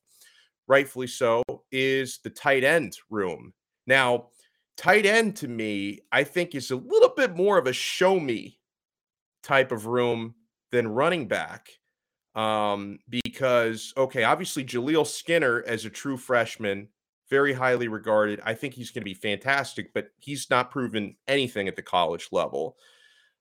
rightfully 0.67 1.07
so, 1.07 1.43
is 1.71 2.19
the 2.23 2.29
tight 2.29 2.63
end 2.63 2.97
room. 3.09 3.53
Now, 3.85 4.27
tight 4.77 5.05
end 5.05 5.35
to 5.37 5.47
me, 5.47 5.99
I 6.11 6.23
think 6.23 6.55
is 6.55 6.71
a 6.71 6.77
little 6.77 7.13
bit 7.15 7.35
more 7.35 7.57
of 7.57 7.67
a 7.67 7.73
show 7.73 8.19
me 8.19 8.59
type 9.43 9.71
of 9.71 9.85
room 9.85 10.35
than 10.71 10.87
running 10.87 11.27
back. 11.27 11.69
Um, 12.33 12.99
because 13.09 13.93
okay, 13.95 14.23
obviously 14.23 14.65
Jaleel 14.65 15.07
Skinner 15.07 15.63
as 15.65 15.85
a 15.85 15.89
true 15.89 16.17
freshman, 16.17 16.89
very 17.29 17.53
highly 17.53 17.87
regarded. 17.87 18.39
I 18.43 18.53
think 18.53 18.73
he's 18.73 18.91
going 18.91 19.01
to 19.01 19.05
be 19.05 19.13
fantastic, 19.13 19.93
but 19.93 20.09
he's 20.19 20.49
not 20.49 20.71
proven 20.71 21.15
anything 21.27 21.67
at 21.67 21.75
the 21.75 21.81
college 21.81 22.29
level. 22.31 22.77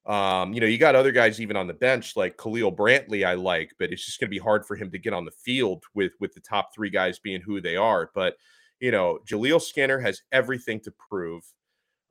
Um, 0.06 0.52
you 0.52 0.60
know, 0.60 0.66
you 0.66 0.76
got 0.76 0.94
other 0.94 1.12
guys 1.12 1.40
even 1.40 1.56
on 1.56 1.66
the 1.66 1.74
bench 1.74 2.14
like 2.16 2.36
Khalil 2.36 2.72
Brantley, 2.72 3.26
I 3.26 3.34
like, 3.34 3.72
but 3.78 3.90
it's 3.90 4.04
just 4.04 4.20
going 4.20 4.28
to 4.28 4.34
be 4.34 4.38
hard 4.38 4.66
for 4.66 4.76
him 4.76 4.90
to 4.90 4.98
get 4.98 5.14
on 5.14 5.24
the 5.24 5.30
field 5.30 5.84
with 5.94 6.12
with 6.20 6.34
the 6.34 6.40
top 6.40 6.74
three 6.74 6.90
guys 6.90 7.18
being 7.18 7.40
who 7.40 7.60
they 7.60 7.76
are. 7.76 8.10
But 8.14 8.36
you 8.80 8.90
know, 8.90 9.18
Jaleel 9.26 9.62
Skinner 9.62 9.98
has 9.98 10.20
everything 10.30 10.80
to 10.80 10.92
prove. 11.08 11.42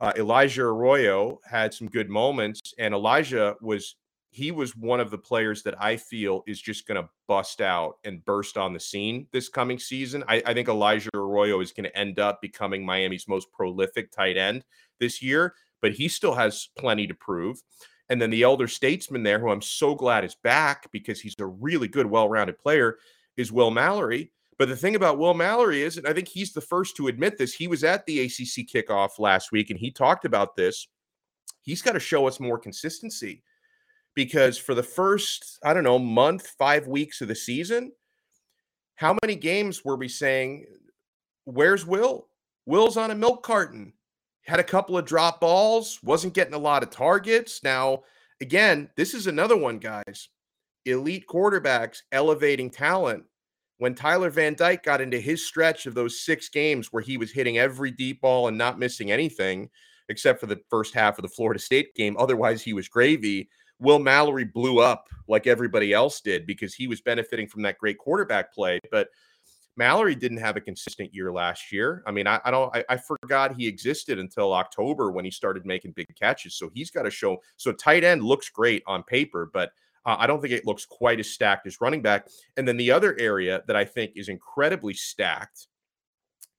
Uh, 0.01 0.11
Elijah 0.17 0.63
Arroyo 0.63 1.39
had 1.45 1.73
some 1.73 1.87
good 1.87 2.09
moments, 2.09 2.73
and 2.79 2.95
Elijah 2.95 3.55
was 3.61 3.95
he 4.33 4.51
was 4.51 4.75
one 4.75 4.99
of 4.99 5.11
the 5.11 5.17
players 5.17 5.61
that 5.61 5.79
I 5.79 5.95
feel 5.95 6.43
is 6.47 6.59
just 6.59 6.87
going 6.87 7.01
to 7.01 7.07
bust 7.27 7.61
out 7.61 7.97
and 8.03 8.25
burst 8.25 8.57
on 8.57 8.73
the 8.73 8.79
scene 8.79 9.27
this 9.31 9.47
coming 9.47 9.77
season. 9.77 10.23
I, 10.27 10.41
I 10.43 10.53
think 10.55 10.67
Elijah 10.67 11.11
Arroyo 11.13 11.59
is 11.59 11.71
going 11.71 11.83
to 11.83 11.97
end 11.97 12.19
up 12.19 12.41
becoming 12.41 12.83
Miami's 12.83 13.27
most 13.27 13.51
prolific 13.51 14.11
tight 14.11 14.35
end 14.35 14.65
this 14.99 15.21
year, 15.21 15.53
but 15.81 15.91
he 15.91 16.07
still 16.07 16.33
has 16.33 16.69
plenty 16.77 17.05
to 17.05 17.13
prove. 17.13 17.61
And 18.09 18.19
then 18.19 18.31
the 18.31 18.41
elder 18.41 18.67
statesman 18.67 19.21
there, 19.21 19.37
who 19.39 19.51
I'm 19.51 19.61
so 19.61 19.93
glad 19.93 20.25
is 20.25 20.35
back 20.35 20.91
because 20.91 21.21
he's 21.21 21.35
a 21.39 21.45
really 21.45 21.87
good, 21.87 22.07
well 22.07 22.27
rounded 22.27 22.57
player, 22.57 22.97
is 23.37 23.51
Will 23.51 23.71
Mallory. 23.71 24.31
But 24.57 24.67
the 24.67 24.75
thing 24.75 24.95
about 24.95 25.19
Will 25.19 25.35
Mallory 25.35 25.83
is, 25.83 25.97
and 25.97 26.07
I 26.07 26.13
think 26.13 26.27
he's 26.27 26.53
the 26.53 26.61
first 26.61 26.95
to 26.97 27.07
admit 27.07 27.37
this, 27.37 27.53
he 27.53 27.67
was 27.67 27.83
at 27.83 28.05
the 28.07 28.21
ACC 28.21 28.67
kickoff 28.67 29.19
last 29.19 29.51
week 29.51 29.69
and 29.69 29.79
he 29.79 29.91
talked 29.91 30.25
about 30.25 30.55
this. 30.55 30.87
He's 31.61 31.81
got 31.83 31.93
to 31.93 31.99
show 31.99 32.27
us 32.27 32.39
more 32.39 32.57
consistency 32.57 33.43
because 34.15 34.57
for 34.57 34.75
the 34.75 34.83
first, 34.83 35.59
I 35.63 35.73
don't 35.73 35.83
know, 35.83 35.99
month, 35.99 36.47
five 36.57 36.87
weeks 36.87 37.21
of 37.21 37.27
the 37.27 37.35
season, 37.35 37.91
how 38.95 39.17
many 39.23 39.35
games 39.35 39.83
were 39.83 39.95
we 39.95 40.07
saying, 40.07 40.65
Where's 41.45 41.85
Will? 41.85 42.27
Will's 42.65 42.97
on 42.97 43.11
a 43.11 43.15
milk 43.15 43.43
carton. 43.43 43.93
Had 44.45 44.59
a 44.59 44.63
couple 44.63 44.97
of 44.97 45.05
drop 45.05 45.41
balls, 45.41 45.99
wasn't 46.03 46.33
getting 46.33 46.53
a 46.53 46.59
lot 46.59 46.83
of 46.83 46.89
targets. 46.89 47.63
Now, 47.63 48.03
again, 48.41 48.89
this 48.95 49.13
is 49.13 49.27
another 49.27 49.57
one, 49.57 49.79
guys. 49.79 50.29
Elite 50.85 51.25
quarterbacks 51.27 52.01
elevating 52.11 52.69
talent. 52.69 53.23
When 53.77 53.95
Tyler 53.95 54.29
Van 54.29 54.53
Dyke 54.53 54.83
got 54.83 55.01
into 55.01 55.19
his 55.19 55.45
stretch 55.45 55.85
of 55.85 55.95
those 55.95 56.21
six 56.21 56.47
games 56.47 56.89
where 56.91 57.01
he 57.01 57.17
was 57.17 57.31
hitting 57.31 57.57
every 57.57 57.91
deep 57.91 58.21
ball 58.21 58.47
and 58.47 58.57
not 58.57 58.79
missing 58.79 59.11
anything, 59.11 59.69
except 60.09 60.39
for 60.39 60.45
the 60.45 60.61
first 60.69 60.93
half 60.93 61.17
of 61.17 61.23
the 61.23 61.29
Florida 61.29 61.59
State 61.59 61.93
game, 61.95 62.15
otherwise 62.17 62.61
he 62.61 62.73
was 62.73 62.87
gravy 62.87 63.49
Will 63.79 63.99
Mallory 63.99 64.45
blew 64.45 64.79
up 64.79 65.07
like 65.27 65.47
everybody 65.47 65.93
else 65.93 66.21
did 66.21 66.45
because 66.45 66.73
he 66.73 66.87
was 66.87 67.01
benefiting 67.01 67.47
from 67.47 67.61
that 67.63 67.77
great 67.77 67.97
quarterback 67.97 68.53
play. 68.53 68.79
But 68.91 69.09
Mallory 69.75 70.15
didn't 70.15 70.37
have 70.37 70.55
a 70.55 70.61
consistent 70.61 71.13
year 71.13 71.31
last 71.31 71.71
year. 71.71 72.03
I 72.05 72.11
mean, 72.11 72.27
I, 72.27 72.39
I 72.45 72.51
don't, 72.51 72.75
I, 72.75 72.85
I, 72.89 72.97
forgot 72.97 73.55
he 73.55 73.67
existed 73.67 74.19
until 74.19 74.53
October 74.53 75.11
when 75.11 75.25
he 75.25 75.31
started 75.31 75.65
making 75.65 75.93
big 75.93 76.13
catches. 76.15 76.55
So 76.55 76.69
he's 76.73 76.91
got 76.91 77.03
to 77.03 77.09
show. 77.09 77.41
So 77.57 77.71
tight 77.71 78.03
end 78.03 78.23
looks 78.23 78.49
great 78.49 78.83
on 78.85 79.01
paper, 79.03 79.49
but 79.51 79.71
uh, 80.05 80.17
I 80.19 80.27
don't 80.27 80.41
think 80.41 80.53
it 80.53 80.67
looks 80.67 80.85
quite 80.85 81.19
as 81.19 81.31
stacked 81.31 81.65
as 81.65 81.81
running 81.81 82.01
back. 82.01 82.27
And 82.57 82.67
then 82.67 82.77
the 82.77 82.91
other 82.91 83.17
area 83.19 83.63
that 83.67 83.75
I 83.75 83.85
think 83.85 84.11
is 84.15 84.29
incredibly 84.29 84.93
stacked 84.93 85.67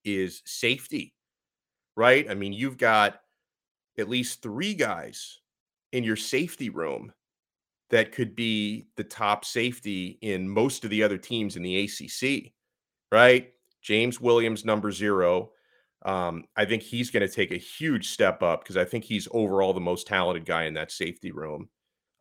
is 0.04 0.42
safety, 0.44 1.14
right? 1.96 2.28
I 2.28 2.34
mean, 2.34 2.52
you've 2.52 2.78
got 2.78 3.20
at 3.96 4.08
least 4.08 4.42
three 4.42 4.74
guys 4.74 5.40
in 5.94 6.02
your 6.02 6.16
safety 6.16 6.70
room 6.70 7.12
that 7.90 8.10
could 8.10 8.34
be 8.34 8.88
the 8.96 9.04
top 9.04 9.44
safety 9.44 10.18
in 10.22 10.48
most 10.48 10.82
of 10.84 10.90
the 10.90 11.02
other 11.02 11.16
teams 11.16 11.56
in 11.56 11.62
the 11.62 11.84
ACC, 11.84 12.52
right? 13.12 13.52
James 13.80 14.20
Williams, 14.20 14.64
number 14.64 14.90
zero. 14.90 15.52
Um, 16.04 16.44
I 16.56 16.64
think 16.64 16.82
he's 16.82 17.10
going 17.10 17.26
to 17.26 17.32
take 17.32 17.52
a 17.52 17.56
huge 17.56 18.08
step 18.08 18.42
up 18.42 18.62
because 18.62 18.76
I 18.76 18.84
think 18.84 19.04
he's 19.04 19.28
overall 19.30 19.72
the 19.72 19.80
most 19.80 20.08
talented 20.08 20.44
guy 20.44 20.64
in 20.64 20.74
that 20.74 20.90
safety 20.90 21.30
room. 21.30 21.68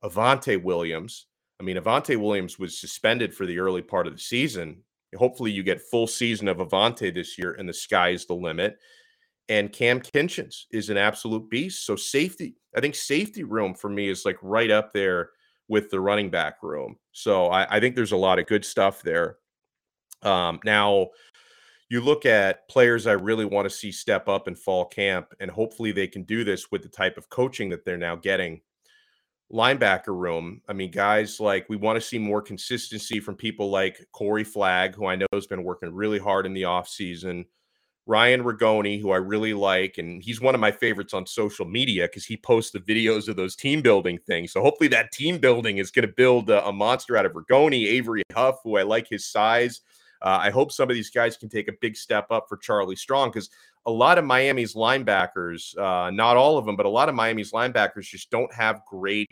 Avantae 0.04 0.62
Williams. 0.62 1.26
I 1.60 1.64
mean, 1.64 1.78
Avantae 1.78 2.18
Williams 2.18 2.60
was 2.60 2.80
suspended 2.80 3.34
for 3.34 3.48
the 3.48 3.58
early 3.58 3.82
part 3.82 4.06
of 4.06 4.14
the 4.14 4.20
season. 4.20 4.84
Hopefully, 5.16 5.52
you 5.52 5.64
get 5.64 5.82
full 5.82 6.08
season 6.08 6.48
of 6.48 6.58
Avantae 6.58 7.14
this 7.14 7.38
year, 7.40 7.54
and 7.54 7.68
the 7.68 7.74
sky 7.74 8.10
is 8.10 8.26
the 8.26 8.36
limit. 8.36 8.78
And 9.50 9.72
Cam 9.72 10.00
Kinchens 10.00 10.64
is 10.72 10.90
an 10.90 10.98
absolute 10.98 11.50
beast. 11.50 11.86
So 11.86 11.96
safety, 11.96 12.56
I 12.76 12.80
think 12.80 12.96
safety 12.96 13.44
room 13.44 13.74
for 13.74 13.90
me 13.90 14.10
is 14.10 14.26
like 14.26 14.38
right 14.42 14.72
up 14.72 14.94
there 14.94 15.32
with 15.68 15.90
the 15.90 16.00
running 16.00 16.30
back 16.30 16.64
room. 16.64 16.96
So 17.12 17.48
I, 17.48 17.78
I 17.78 17.80
think 17.80 17.96
there's 17.96 18.14
a 18.14 18.18
lot 18.18 18.40
of 18.40 18.48
good 18.48 18.64
stuff 18.64 19.02
there. 19.02 19.38
Um, 20.22 20.60
now, 20.64 21.10
you 21.90 22.02
look 22.02 22.26
at 22.26 22.68
players 22.70 23.06
I 23.06 23.12
really 23.12 23.46
want 23.46 23.66
to 23.66 23.76
see 23.76 23.92
step 23.92 24.28
up 24.28 24.48
in 24.48 24.56
fall 24.56 24.86
camp, 24.86 25.28
and 25.40 25.52
hopefully 25.52 25.92
they 25.92 26.08
can 26.08 26.24
do 26.24 26.44
this 26.44 26.72
with 26.72 26.82
the 26.82 26.90
type 26.90 27.18
of 27.18 27.30
coaching 27.30 27.70
that 27.70 27.86
they're 27.86 27.98
now 27.98 28.16
getting. 28.16 28.62
Linebacker 29.52 30.18
room. 30.18 30.62
I 30.68 30.74
mean, 30.74 30.90
guys 30.90 31.40
like 31.40 31.68
we 31.70 31.76
want 31.76 31.98
to 31.98 32.02
see 32.02 32.18
more 32.18 32.42
consistency 32.42 33.20
from 33.20 33.36
people 33.36 33.70
like 33.70 34.08
Corey 34.12 34.44
Flagg, 34.44 34.96
who 34.96 35.06
I 35.06 35.16
know 35.16 35.28
has 35.34 35.46
been 35.46 35.64
working 35.64 35.94
really 35.94 36.18
hard 36.18 36.48
in 36.48 36.54
the 36.54 36.64
offseason. 36.64 37.46
Ryan 38.06 38.44
Ragone, 38.44 39.00
who 39.00 39.12
I 39.12 39.18
really 39.18 39.54
like, 39.54 39.98
and 39.98 40.22
he's 40.22 40.42
one 40.42 40.56
of 40.56 40.62
my 40.62 40.72
favorites 40.72 41.14
on 41.14 41.26
social 41.26 41.66
media 41.66 42.04
because 42.06 42.26
he 42.26 42.36
posts 42.36 42.72
the 42.72 42.80
videos 42.80 43.30
of 43.30 43.38
those 43.38 43.56
team 43.56 43.82
building 43.82 44.20
things. 44.28 44.52
So 44.52 44.62
hopefully 44.62 44.90
that 44.90 45.14
team 45.14 45.38
building 45.38 45.78
is 45.78 45.90
going 45.90 46.08
to 46.08 46.14
build 46.14 46.50
a, 46.50 46.66
a, 46.68 46.74
monster 46.74 47.16
out 47.16 47.26
of 47.26 47.32
Ragone, 47.32 47.88
Avery 47.88 48.24
Huff, 48.34 48.58
who 48.64 48.78
I 48.78 48.84
like 48.84 49.08
his 49.08 49.26
size. 49.26 49.82
Uh, 50.22 50.40
I 50.42 50.50
hope 50.50 50.72
some 50.72 50.90
of 50.90 50.96
these 50.96 51.10
guys 51.10 51.38
can 51.38 51.48
take 51.48 51.70
a 51.70 51.74
big 51.80 51.96
step 51.96 52.28
up 52.30 52.48
for 52.50 52.58
Charlie 52.58 52.98
Strong 52.98 53.30
because 53.30 53.50
a 53.86 53.92
lot 53.92 54.18
of 54.18 54.26
Miami's 54.26 54.74
linebackers, 54.74 55.78
uh, 55.78 56.12
not 56.12 56.36
all 56.36 56.58
of 56.58 56.66
them, 56.66 56.76
but 56.76 56.86
a 56.86 56.90
lot 56.90 57.10
of 57.10 57.16
Miami's 57.16 57.52
linebackers 57.52 58.04
just 58.04 58.30
don't 58.32 58.54
have 58.54 58.86
great 58.86 59.30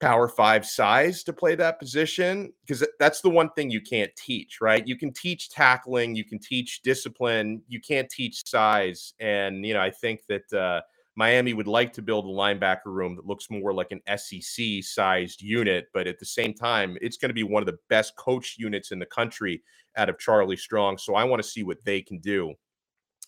power 0.00 0.28
five 0.28 0.64
size 0.64 1.22
to 1.22 1.32
play 1.32 1.54
that 1.54 1.78
position 1.78 2.52
because 2.66 2.86
that's 2.98 3.20
the 3.20 3.28
one 3.28 3.50
thing 3.50 3.70
you 3.70 3.80
can't 3.80 4.10
teach, 4.16 4.60
right? 4.60 4.86
You 4.86 4.96
can 4.96 5.12
teach 5.12 5.50
tackling, 5.50 6.14
you 6.14 6.24
can 6.24 6.38
teach 6.38 6.80
discipline, 6.82 7.62
you 7.68 7.80
can't 7.80 8.08
teach 8.08 8.48
size. 8.48 9.12
And, 9.20 9.64
you 9.64 9.74
know, 9.74 9.80
I 9.80 9.90
think 9.90 10.22
that 10.28 10.52
uh, 10.52 10.80
Miami 11.16 11.52
would 11.52 11.66
like 11.66 11.92
to 11.92 12.02
build 12.02 12.24
a 12.24 12.28
linebacker 12.28 12.86
room 12.86 13.14
that 13.16 13.26
looks 13.26 13.50
more 13.50 13.74
like 13.74 13.92
an 13.92 14.00
SEC 14.16 14.82
sized 14.82 15.42
unit, 15.42 15.88
but 15.92 16.06
at 16.06 16.18
the 16.18 16.26
same 16.26 16.54
time, 16.54 16.96
it's 17.02 17.18
going 17.18 17.28
to 17.28 17.34
be 17.34 17.42
one 17.42 17.62
of 17.62 17.66
the 17.66 17.78
best 17.90 18.16
coached 18.16 18.58
units 18.58 18.92
in 18.92 18.98
the 18.98 19.06
country 19.06 19.62
out 19.96 20.08
of 20.08 20.18
Charlie 20.18 20.56
Strong. 20.56 20.96
So 20.96 21.14
I 21.14 21.24
want 21.24 21.42
to 21.42 21.48
see 21.48 21.62
what 21.62 21.84
they 21.84 22.00
can 22.00 22.20
do. 22.20 22.54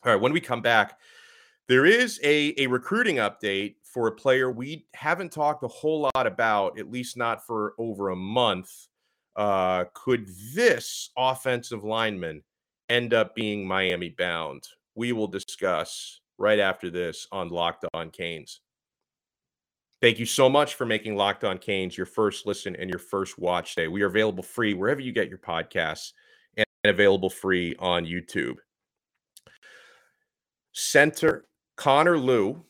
All 0.05 0.13
right, 0.13 0.21
when 0.21 0.33
we 0.33 0.41
come 0.41 0.63
back, 0.63 0.99
there 1.68 1.87
is 1.87 2.20
a, 2.22 2.55
a 2.59 2.66
recruiting 2.66 3.16
update 3.16 3.77
for 3.85 4.09
a 4.09 4.12
player 4.12 4.51
we 4.51 4.87
haven't 4.94 5.33
talked 5.33 5.62
a 5.62 5.68
whole 5.68 6.11
lot 6.14 6.27
about, 6.27 6.79
at 6.79 6.90
least 6.90 7.16
not 7.16 7.46
for 7.46 7.75
over 7.79 8.11
a 8.11 8.16
month. 8.16 8.70
Uh, 9.37 9.85
could 9.94 10.29
this 10.55 11.11
offensive 11.16 11.85
lineman 11.85 12.42
end 12.88 13.14
up 13.14 13.35
being 13.35 13.66
Miami 13.66 14.11
bound? 14.11 14.66
We 14.94 15.12
will 15.12 15.29
discuss 15.29 16.20
right 16.38 16.59
after 16.59 16.90
this 16.90 17.27
on 17.33 17.48
Locked 17.48 17.87
On 17.94 18.11
Canes. 18.11 18.61
Thank 20.01 20.18
you 20.18 20.27
so 20.27 20.48
much 20.48 20.75
for 20.75 20.85
making 20.85 21.14
Locked 21.14 21.44
On 21.44 21.59
Canes 21.59 21.96
your 21.96 22.07
first 22.07 22.44
listen 22.44 22.75
and 22.75 22.90
your 22.90 22.98
first 22.98 23.38
watch 23.38 23.77
day. 23.77 23.87
We 23.87 24.03
are 24.03 24.07
available 24.07 24.42
free 24.42 24.75
wherever 24.75 25.01
you 25.01 25.12
get 25.12 25.29
your 25.29 25.38
podcasts 25.38 26.12
and 26.57 26.66
available 26.85 27.31
free 27.31 27.77
on 27.79 28.05
YouTube. 28.05 28.57
Center 30.72 31.44
Connor 31.83 32.16
Lew 32.16 32.64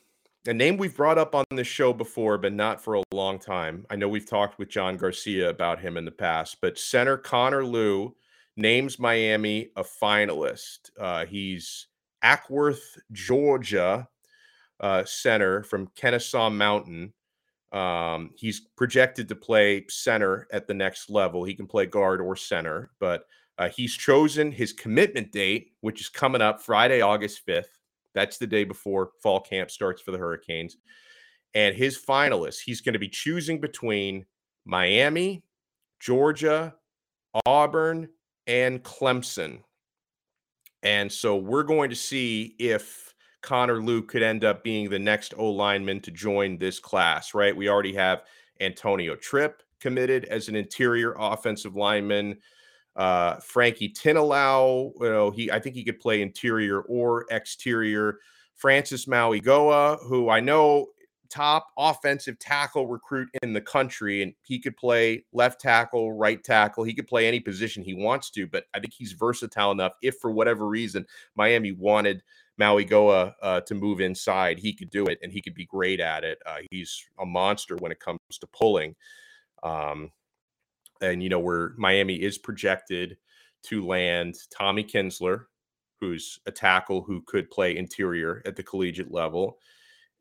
a 0.47 0.55
name 0.55 0.79
we've 0.79 0.97
brought 0.97 1.19
up 1.19 1.35
on 1.35 1.45
this 1.51 1.67
show 1.67 1.93
before, 1.93 2.39
but 2.39 2.55
not 2.55 2.81
for 2.81 2.95
a 2.95 3.03
long 3.13 3.39
time. 3.39 3.85
I 3.91 3.97
know 3.97 4.09
we've 4.09 4.25
talked 4.25 4.59
with 4.59 4.71
John 4.71 4.97
Garcia 4.97 5.51
about 5.51 5.79
him 5.79 5.99
in 5.99 6.07
the 6.07 6.11
past, 6.11 6.57
but 6.63 6.79
center 6.79 7.19
Connor 7.19 7.63
Lew 7.63 8.17
names 8.57 8.99
Miami 8.99 9.69
a 9.77 9.85
finalist. 9.85 10.89
Uh, 10.99 11.27
he's 11.27 11.89
Acworth, 12.25 12.81
Georgia 13.13 14.09
uh, 14.81 15.05
center 15.05 15.63
from 15.63 15.89
Kennesaw 15.95 16.49
Mountain. 16.49 17.13
Um, 17.71 18.31
he's 18.35 18.61
projected 18.79 19.29
to 19.29 19.37
play 19.37 19.85
center 19.91 20.49
at 20.55 20.67
the 20.67 20.75
next 20.75 21.11
level. 21.11 21.45
He 21.45 21.55
can 21.55 21.67
play 21.67 21.85
guard 21.85 22.23
or 22.23 22.35
center, 22.35 22.93
but 22.99 23.27
uh, 23.59 23.69
he's 23.69 23.95
chosen 23.95 24.51
his 24.51 24.73
commitment 24.73 25.33
date, 25.33 25.73
which 25.83 26.01
is 26.01 26.09
coming 26.09 26.41
up 26.41 26.63
Friday, 26.63 27.03
August 27.03 27.47
5th. 27.47 27.67
That's 28.15 28.39
the 28.39 28.47
day 28.47 28.65
before 28.65 29.11
fall 29.23 29.41
camp 29.41 29.71
starts 29.71 30.03
for 30.03 30.11
the 30.11 30.19
Hurricanes. 30.19 30.77
And 31.55 31.75
his 31.75 31.99
finalists, 31.99 32.61
he's 32.61 32.81
going 32.81 32.93
to 32.95 32.99
be 32.99 33.09
choosing 33.09 33.61
between 33.61 34.25
Miami, 34.65 35.43
Georgia, 36.01 36.75
Auburn, 37.47 38.09
and 38.47 38.83
Clemson. 38.83 39.61
And 40.83 41.11
so 41.11 41.37
we're 41.37 41.63
going 41.63 41.91
to 41.91 41.97
see 41.97 42.57
if 42.59 43.15
Connor 43.43 43.83
Luke 43.83 44.09
could 44.09 44.23
end 44.23 44.45
up 44.45 44.65
being 44.65 44.89
the 44.89 44.99
next 44.99 45.35
O 45.37 45.51
lineman 45.51 46.01
to 46.01 46.11
join 46.11 46.59
this 46.59 46.79
class, 46.79 47.35
right? 47.35 47.57
We 47.57 47.69
already 47.69 47.95
have 47.95 48.23
Antonio 48.61 49.17
Tripp 49.17 49.63
committed 49.81 50.25
as 50.27 50.49
an 50.49 50.57
interior 50.57 51.15
offensive 51.19 51.77
lineman. 51.77 52.39
Uh, 52.95 53.37
Frankie 53.37 53.89
Tinalau, 53.89 54.93
you 55.01 55.09
know, 55.09 55.31
he 55.31 55.51
I 55.51 55.59
think 55.59 55.75
he 55.75 55.85
could 55.85 56.01
play 56.01 56.23
interior 56.23 56.83
or 56.83 57.27
exterior. 57.31 58.19
Francis 58.55 59.07
Mauigoa, 59.07 59.99
who 60.07 60.29
I 60.29 60.41
know 60.41 60.89
top 61.33 61.69
offensive 61.79 62.39
tackle 62.39 62.87
recruit 62.87 63.29
in 63.43 63.55
the 63.55 63.61
country, 63.61 64.23
and 64.23 64.35
he 64.43 64.59
could 64.59 64.77
play 64.77 65.25
left 65.33 65.61
tackle, 65.61 66.13
right 66.13 66.45
tackle. 66.45 66.85
He 66.85 66.93
could 66.93 67.07
play 67.07 67.27
any 67.27 67.41
position 67.41 67.83
he 67.83 67.95
wants 67.95 68.31
to, 68.33 68.47
but 68.47 68.67
I 68.75 68.81
think 68.81 68.93
he's 68.93 69.13
versatile 69.13 69.73
enough. 69.73 69.95
If 70.03 70.17
for 70.19 70.31
whatever 70.31 70.69
reason 70.69 71.07
Miami 71.35 71.73
wanted 71.73 72.23
Mauigoa 72.61 73.33
uh, 73.43 73.61
to 73.63 73.75
move 73.75 74.03
inside, 74.03 74.59
he 74.59 74.75
could 74.75 74.91
do 74.91 75.07
it, 75.07 75.19
and 75.23 75.33
he 75.33 75.41
could 75.41 75.55
be 75.55 75.65
great 75.65 76.01
at 76.01 76.23
it. 76.23 76.39
Uh, 76.45 76.59
he's 76.71 77.03
a 77.19 77.25
monster 77.25 77.77
when 77.77 77.93
it 77.93 77.99
comes 77.99 78.21
to 78.39 78.47
pulling. 78.49 78.95
Um, 79.63 80.11
and 81.03 81.23
you 81.23 81.29
know 81.29 81.41
where 81.41 81.75
Miami 81.77 82.15
is 82.15 82.39
projected 82.39 83.17
to 83.65 83.87
land 83.87 84.37
Tommy 84.51 84.85
Kinsler, 84.85 85.45
who's 86.01 86.39
a 86.47 86.51
tackle 86.51 87.03
who 87.03 87.23
could 87.23 87.51
play 87.51 87.77
interior 87.77 88.43
at 88.47 88.57
the 88.57 88.63
collegiate 88.63 89.13
level, 89.13 89.59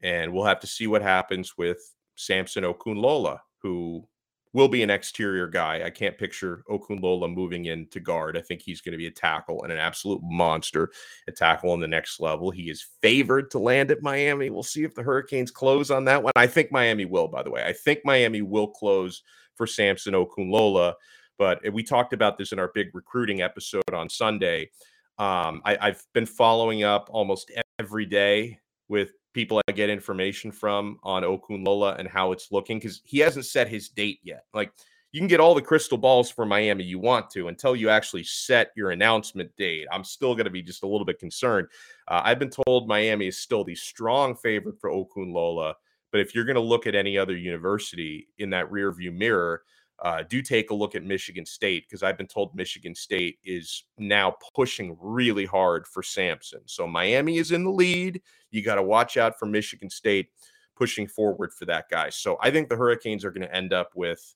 and 0.02 0.34
we'll 0.34 0.46
have 0.46 0.60
to 0.60 0.68
see 0.68 0.88
what 0.88 1.02
happens 1.02 1.58
with 1.58 1.80
Samson 2.16 2.64
Okunlola, 2.64 3.40
who 3.62 4.08
will 4.54 4.68
be 4.68 4.84
an 4.84 4.90
exterior 4.90 5.48
guy. 5.48 5.82
I 5.84 5.90
can't 5.90 6.18
picture 6.18 6.64
Okunlola 6.70 7.34
moving 7.34 7.66
in 7.66 7.88
to 7.90 8.00
guard. 8.00 8.38
I 8.38 8.42
think 8.42 8.62
he's 8.62 8.82
going 8.82 8.92
to 8.92 8.98
be 8.98 9.08
a 9.08 9.12
tackle 9.12 9.64
and 9.64 9.72
an 9.72 9.78
absolute 9.78 10.22
monster 10.24 10.92
at 11.28 11.38
tackle 11.38 11.72
on 11.72 11.80
the 11.80 11.88
next 11.88 12.20
level. 12.20 12.52
He 12.52 12.70
is 12.70 12.86
favored 13.02 13.50
to 13.52 13.60
land 13.60 13.92
at 13.92 14.02
Miami. 14.02 14.50
We'll 14.50 14.64
see 14.64 14.84
if 14.84 14.94
the 14.94 15.04
Hurricanes 15.04 15.52
close 15.52 15.90
on 15.90 16.06
that 16.06 16.22
one. 16.22 16.34
I 16.36 16.48
think 16.48 16.72
Miami 16.72 17.06
will, 17.06 17.28
by 17.28 17.44
the 17.44 17.52
way. 17.52 17.64
I 17.64 17.74
think 17.74 18.02
Miami 18.04 18.42
will 18.42 18.68
close 18.68 19.24
for 19.56 19.68
Samson 19.68 20.14
Okunlola. 20.14 20.94
But 21.38 21.60
we 21.74 21.84
talked 21.84 22.14
about 22.14 22.38
this 22.38 22.52
in 22.52 22.60
our 22.60 22.72
big 22.74 22.90
recruiting 22.94 23.42
episode 23.42 23.94
on 23.94 24.10
Sunday. 24.10 24.70
Um, 25.18 25.62
I, 25.66 25.78
I've 25.82 26.04
been 26.14 26.26
following 26.26 26.84
up 26.84 27.10
almost 27.12 27.52
every 27.80 28.06
day 28.06 28.60
with 28.88 29.12
people 29.34 29.62
I 29.68 29.72
get 29.72 29.90
information 29.90 30.52
from 30.52 30.98
on 31.04 31.24
Okunlola 31.24 31.98
and 31.98 32.08
how 32.08 32.32
it's 32.32 32.52
looking 32.52 32.80
because 32.80 33.02
he 33.06 33.20
hasn't 33.20 33.46
set 33.46 33.68
his 33.68 33.90
date 33.90 34.20
yet. 34.24 34.46
Like 34.54 34.72
you 35.12 35.20
can 35.20 35.28
get 35.28 35.40
all 35.40 35.54
the 35.54 35.62
crystal 35.62 35.98
balls 35.98 36.30
for 36.30 36.46
Miami 36.46 36.84
you 36.84 37.00
want 37.00 37.30
to 37.32 37.50
until 37.50 37.76
you 37.76 37.90
actually 37.90 38.24
set 38.24 38.72
your 38.76 38.92
announcement 38.92 39.52
date. 39.58 39.88
I'm 39.92 40.04
still 40.04 40.36
going 40.36 40.46
to 40.46 40.52
be 40.52 40.62
just 40.62 40.84
a 40.84 40.88
little 40.88 41.06
bit 41.06 41.20
concerned. 41.20 41.68
Uh, 42.08 42.22
I've 42.24 42.40
been 42.40 42.52
told 42.66 42.88
Miami 42.88 43.28
is 43.28 43.38
still 43.38 43.64
the 43.64 43.76
strong 43.76 44.36
favorite 44.36 44.80
for 44.80 44.90
Okunlola, 44.90 45.74
but 46.12 46.20
if 46.20 46.36
you're 46.36 46.46
going 46.46 46.56
to 46.56 46.62
look 46.62 46.88
at 46.88 46.96
any 46.96 47.18
other 47.18 47.36
university 47.36 48.28
in 48.38 48.50
that 48.52 48.72
rear 48.72 48.92
view 48.92 49.12
mirror, 49.12 49.64
uh, 50.02 50.24
do 50.28 50.42
take 50.42 50.72
a 50.72 50.76
look 50.76 50.96
at 50.96 51.04
Michigan 51.04 51.46
State 51.46 51.86
because 51.88 52.02
I've 52.02 52.18
been 52.18 52.28
told 52.28 52.56
Michigan 52.56 52.96
State 52.96 53.38
is 53.44 53.84
now 54.00 54.36
pushing 54.56 54.98
really 55.00 55.46
hard 55.46 55.88
for 55.88 56.02
Samson. 56.02 56.62
So 56.66 56.88
Miami 56.88 57.38
is 57.38 57.52
in 57.52 57.64
the 57.64 57.72
lead. 57.72 58.22
You 58.50 58.64
got 58.64 58.76
to 58.76 58.84
watch 58.84 59.18
out 59.18 59.38
for 59.38 59.46
Michigan 59.46 59.92
State 59.92 60.30
pushing 60.76 61.06
forward 61.06 61.54
for 61.54 61.66
that 61.66 61.88
guy. 61.90 62.10
So 62.10 62.38
I 62.42 62.50
think 62.50 62.68
the 62.68 62.76
Hurricanes 62.76 63.24
are 63.24 63.32
going 63.32 63.48
to 63.48 63.56
end 63.56 63.74
up 63.74 63.92
with 63.96 64.36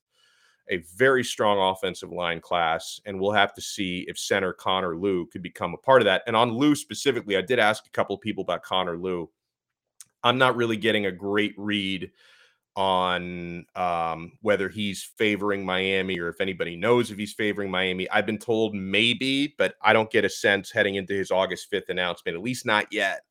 a 0.68 0.78
very 0.96 1.24
strong 1.24 1.58
offensive 1.58 2.12
line 2.12 2.40
class, 2.40 3.00
and 3.04 3.20
we'll 3.20 3.32
have 3.32 3.54
to 3.54 3.60
see 3.60 4.04
if 4.08 4.18
center 4.18 4.52
Connor 4.52 4.96
Lew 4.96 5.26
could 5.26 5.42
become 5.42 5.74
a 5.74 5.78
part 5.78 6.00
of 6.00 6.06
that. 6.06 6.22
And 6.26 6.36
on 6.36 6.52
Lew 6.52 6.74
specifically, 6.74 7.36
I 7.36 7.40
did 7.40 7.58
ask 7.58 7.86
a 7.86 7.90
couple 7.90 8.14
of 8.14 8.20
people 8.20 8.42
about 8.42 8.62
Connor 8.62 8.96
Lew. 8.96 9.28
I'm 10.26 10.38
not 10.38 10.56
really 10.56 10.76
getting 10.76 11.06
a 11.06 11.12
great 11.12 11.54
read 11.56 12.10
on 12.74 13.64
um, 13.74 14.32
whether 14.42 14.68
he's 14.68 15.02
favoring 15.02 15.64
Miami 15.64 16.18
or 16.18 16.28
if 16.28 16.40
anybody 16.40 16.76
knows 16.76 17.10
if 17.10 17.16
he's 17.16 17.32
favoring 17.32 17.70
Miami. 17.70 18.10
I've 18.10 18.26
been 18.26 18.38
told 18.38 18.74
maybe, 18.74 19.54
but 19.56 19.76
I 19.82 19.92
don't 19.92 20.10
get 20.10 20.24
a 20.24 20.28
sense 20.28 20.70
heading 20.70 20.96
into 20.96 21.14
his 21.14 21.30
August 21.30 21.70
5th 21.72 21.88
announcement, 21.88 22.36
at 22.36 22.42
least 22.42 22.66
not 22.66 22.86
yet, 22.92 23.22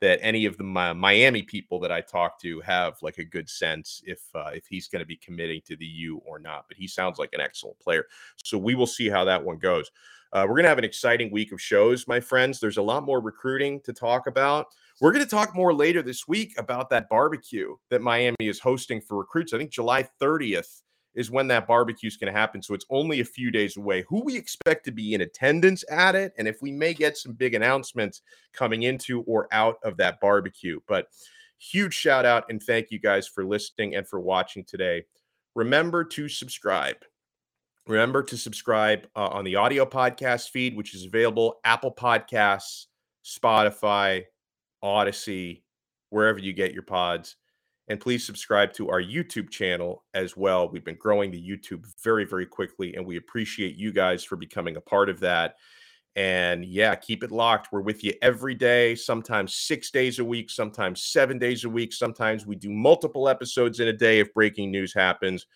that 0.00 0.18
any 0.22 0.46
of 0.46 0.56
the 0.56 0.64
Miami 0.64 1.42
people 1.42 1.80
that 1.80 1.90
I 1.90 2.00
talk 2.00 2.40
to 2.42 2.60
have 2.60 2.96
like 3.02 3.18
a 3.18 3.24
good 3.24 3.50
sense 3.50 4.02
if 4.04 4.20
uh, 4.34 4.50
if 4.54 4.66
he's 4.66 4.88
going 4.88 5.00
to 5.00 5.06
be 5.06 5.16
committing 5.16 5.60
to 5.66 5.76
the 5.76 5.86
U 5.86 6.22
or 6.24 6.38
not. 6.38 6.66
But 6.68 6.76
he 6.76 6.86
sounds 6.86 7.18
like 7.18 7.30
an 7.32 7.40
excellent 7.40 7.78
player, 7.80 8.04
so 8.36 8.56
we 8.56 8.74
will 8.74 8.86
see 8.86 9.08
how 9.08 9.24
that 9.24 9.42
one 9.44 9.58
goes. 9.58 9.90
Uh, 10.32 10.42
we're 10.42 10.54
going 10.54 10.64
to 10.64 10.70
have 10.70 10.78
an 10.78 10.84
exciting 10.84 11.30
week 11.30 11.52
of 11.52 11.60
shows, 11.60 12.06
my 12.08 12.20
friends. 12.20 12.60
There's 12.60 12.76
a 12.76 12.82
lot 12.82 13.04
more 13.04 13.20
recruiting 13.20 13.80
to 13.82 13.92
talk 13.92 14.26
about. 14.26 14.66
We're 15.00 15.12
going 15.12 15.24
to 15.24 15.30
talk 15.30 15.54
more 15.54 15.74
later 15.74 16.00
this 16.00 16.26
week 16.26 16.54
about 16.56 16.88
that 16.88 17.10
barbecue 17.10 17.76
that 17.90 18.00
Miami 18.00 18.36
is 18.40 18.58
hosting 18.58 19.02
for 19.02 19.18
recruits. 19.18 19.52
I 19.52 19.58
think 19.58 19.70
July 19.70 20.08
30th 20.22 20.80
is 21.14 21.30
when 21.30 21.48
that 21.48 21.66
barbecue 21.66 22.06
is 22.06 22.16
going 22.16 22.32
to 22.32 22.38
happen. 22.38 22.62
So 22.62 22.72
it's 22.72 22.86
only 22.88 23.20
a 23.20 23.24
few 23.24 23.50
days 23.50 23.76
away. 23.76 24.04
Who 24.08 24.24
we 24.24 24.36
expect 24.36 24.86
to 24.86 24.92
be 24.92 25.12
in 25.12 25.20
attendance 25.20 25.84
at 25.90 26.14
it, 26.14 26.32
and 26.38 26.48
if 26.48 26.62
we 26.62 26.72
may 26.72 26.94
get 26.94 27.18
some 27.18 27.32
big 27.32 27.54
announcements 27.54 28.22
coming 28.54 28.84
into 28.84 29.20
or 29.22 29.48
out 29.52 29.76
of 29.84 29.98
that 29.98 30.18
barbecue. 30.20 30.80
But 30.88 31.08
huge 31.58 31.92
shout 31.92 32.24
out 32.24 32.44
and 32.48 32.62
thank 32.62 32.90
you 32.90 32.98
guys 32.98 33.28
for 33.28 33.44
listening 33.44 33.96
and 33.96 34.08
for 34.08 34.20
watching 34.20 34.64
today. 34.64 35.04
Remember 35.54 36.04
to 36.04 36.28
subscribe. 36.28 36.96
Remember 37.86 38.22
to 38.22 38.36
subscribe 38.36 39.06
uh, 39.14 39.28
on 39.28 39.44
the 39.44 39.56
audio 39.56 39.84
podcast 39.84 40.50
feed, 40.50 40.74
which 40.74 40.94
is 40.94 41.04
available 41.04 41.60
Apple 41.64 41.92
Podcasts, 41.92 42.86
Spotify, 43.24 44.24
Audacy, 44.86 45.62
wherever 46.10 46.38
you 46.38 46.52
get 46.52 46.72
your 46.72 46.82
pods. 46.82 47.36
And 47.88 48.00
please 48.00 48.24
subscribe 48.24 48.72
to 48.74 48.90
our 48.90 49.02
YouTube 49.02 49.50
channel 49.50 50.04
as 50.14 50.36
well. 50.36 50.68
We've 50.68 50.84
been 50.84 50.96
growing 50.96 51.30
the 51.30 51.42
YouTube 51.42 51.86
very, 52.02 52.24
very 52.24 52.46
quickly, 52.46 52.94
and 52.94 53.06
we 53.06 53.16
appreciate 53.16 53.76
you 53.76 53.92
guys 53.92 54.24
for 54.24 54.36
becoming 54.36 54.76
a 54.76 54.80
part 54.80 55.08
of 55.08 55.20
that. 55.20 55.56
And 56.16 56.64
yeah, 56.64 56.94
keep 56.94 57.22
it 57.22 57.30
locked. 57.30 57.68
We're 57.70 57.82
with 57.82 58.02
you 58.02 58.14
every 58.22 58.54
day, 58.54 58.94
sometimes 58.94 59.54
six 59.54 59.90
days 59.90 60.18
a 60.18 60.24
week, 60.24 60.50
sometimes 60.50 61.02
seven 61.02 61.38
days 61.38 61.64
a 61.64 61.68
week. 61.68 61.92
Sometimes 61.92 62.46
we 62.46 62.56
do 62.56 62.70
multiple 62.70 63.28
episodes 63.28 63.80
in 63.80 63.88
a 63.88 63.92
day 63.92 64.20
if 64.20 64.32
breaking 64.32 64.70
news 64.70 64.94
happens. 64.94 65.46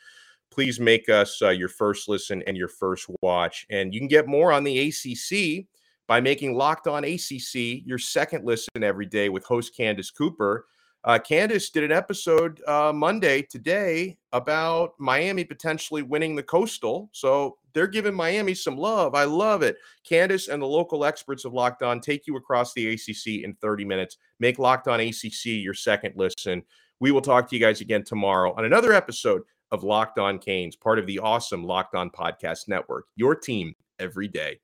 Please 0.51 0.79
make 0.79 1.09
us 1.09 1.41
uh, 1.41 1.49
your 1.49 1.69
first 1.69 2.09
listen 2.09 2.43
and 2.47 2.57
your 2.57 2.69
first 2.69 3.07
watch. 3.23 3.67
And 3.71 3.95
you 3.95 4.01
can 4.01 4.09
get 4.09 4.29
more 4.29 4.53
on 4.53 4.65
the 4.65 4.89
ACC 4.89 5.67
by 6.11 6.21
making 6.21 6.57
Locked 6.57 6.89
On 6.89 7.05
ACC 7.05 7.87
your 7.87 7.97
second 7.97 8.45
listen 8.45 8.83
every 8.83 9.07
day 9.07 9.29
with 9.29 9.45
host 9.45 9.77
Candace 9.77 10.11
Cooper. 10.11 10.67
Uh, 11.05 11.21
Candace 11.21 11.71
did 11.71 11.85
an 11.85 11.93
episode 11.93 12.61
uh, 12.67 12.93
Monday 12.93 13.43
today 13.43 14.19
about 14.33 14.95
Miami 14.99 15.45
potentially 15.45 16.03
winning 16.03 16.35
the 16.35 16.43
Coastal. 16.43 17.11
So 17.13 17.59
they're 17.75 17.87
giving 17.87 18.13
Miami 18.13 18.55
some 18.55 18.77
love. 18.77 19.15
I 19.15 19.23
love 19.23 19.63
it. 19.63 19.77
Candace 20.03 20.49
and 20.49 20.61
the 20.61 20.67
local 20.67 21.05
experts 21.05 21.45
of 21.45 21.53
Locked 21.53 21.85
On 21.85 22.01
take 22.01 22.27
you 22.27 22.35
across 22.35 22.75
the 22.75 22.93
ACC 22.95 23.45
in 23.45 23.55
30 23.61 23.85
minutes. 23.85 24.17
Make 24.41 24.59
Locked 24.59 24.89
On 24.89 24.99
ACC 24.99 25.45
your 25.45 25.75
second 25.75 26.15
listen. 26.17 26.65
We 26.99 27.13
will 27.13 27.23
talk 27.23 27.49
to 27.49 27.55
you 27.55 27.65
guys 27.65 27.83
again 27.83 28.03
tomorrow 28.03 28.53
on 28.55 28.65
another 28.65 28.93
episode 28.93 29.43
of 29.71 29.85
Locked 29.85 30.19
On 30.19 30.41
Canes, 30.41 30.75
part 30.75 30.99
of 30.99 31.07
the 31.07 31.21
awesome 31.21 31.63
Locked 31.63 31.95
On 31.95 32.11
Podcast 32.11 32.67
Network. 32.67 33.05
Your 33.15 33.37
team 33.37 33.77
every 34.01 34.27
day. 34.27 34.59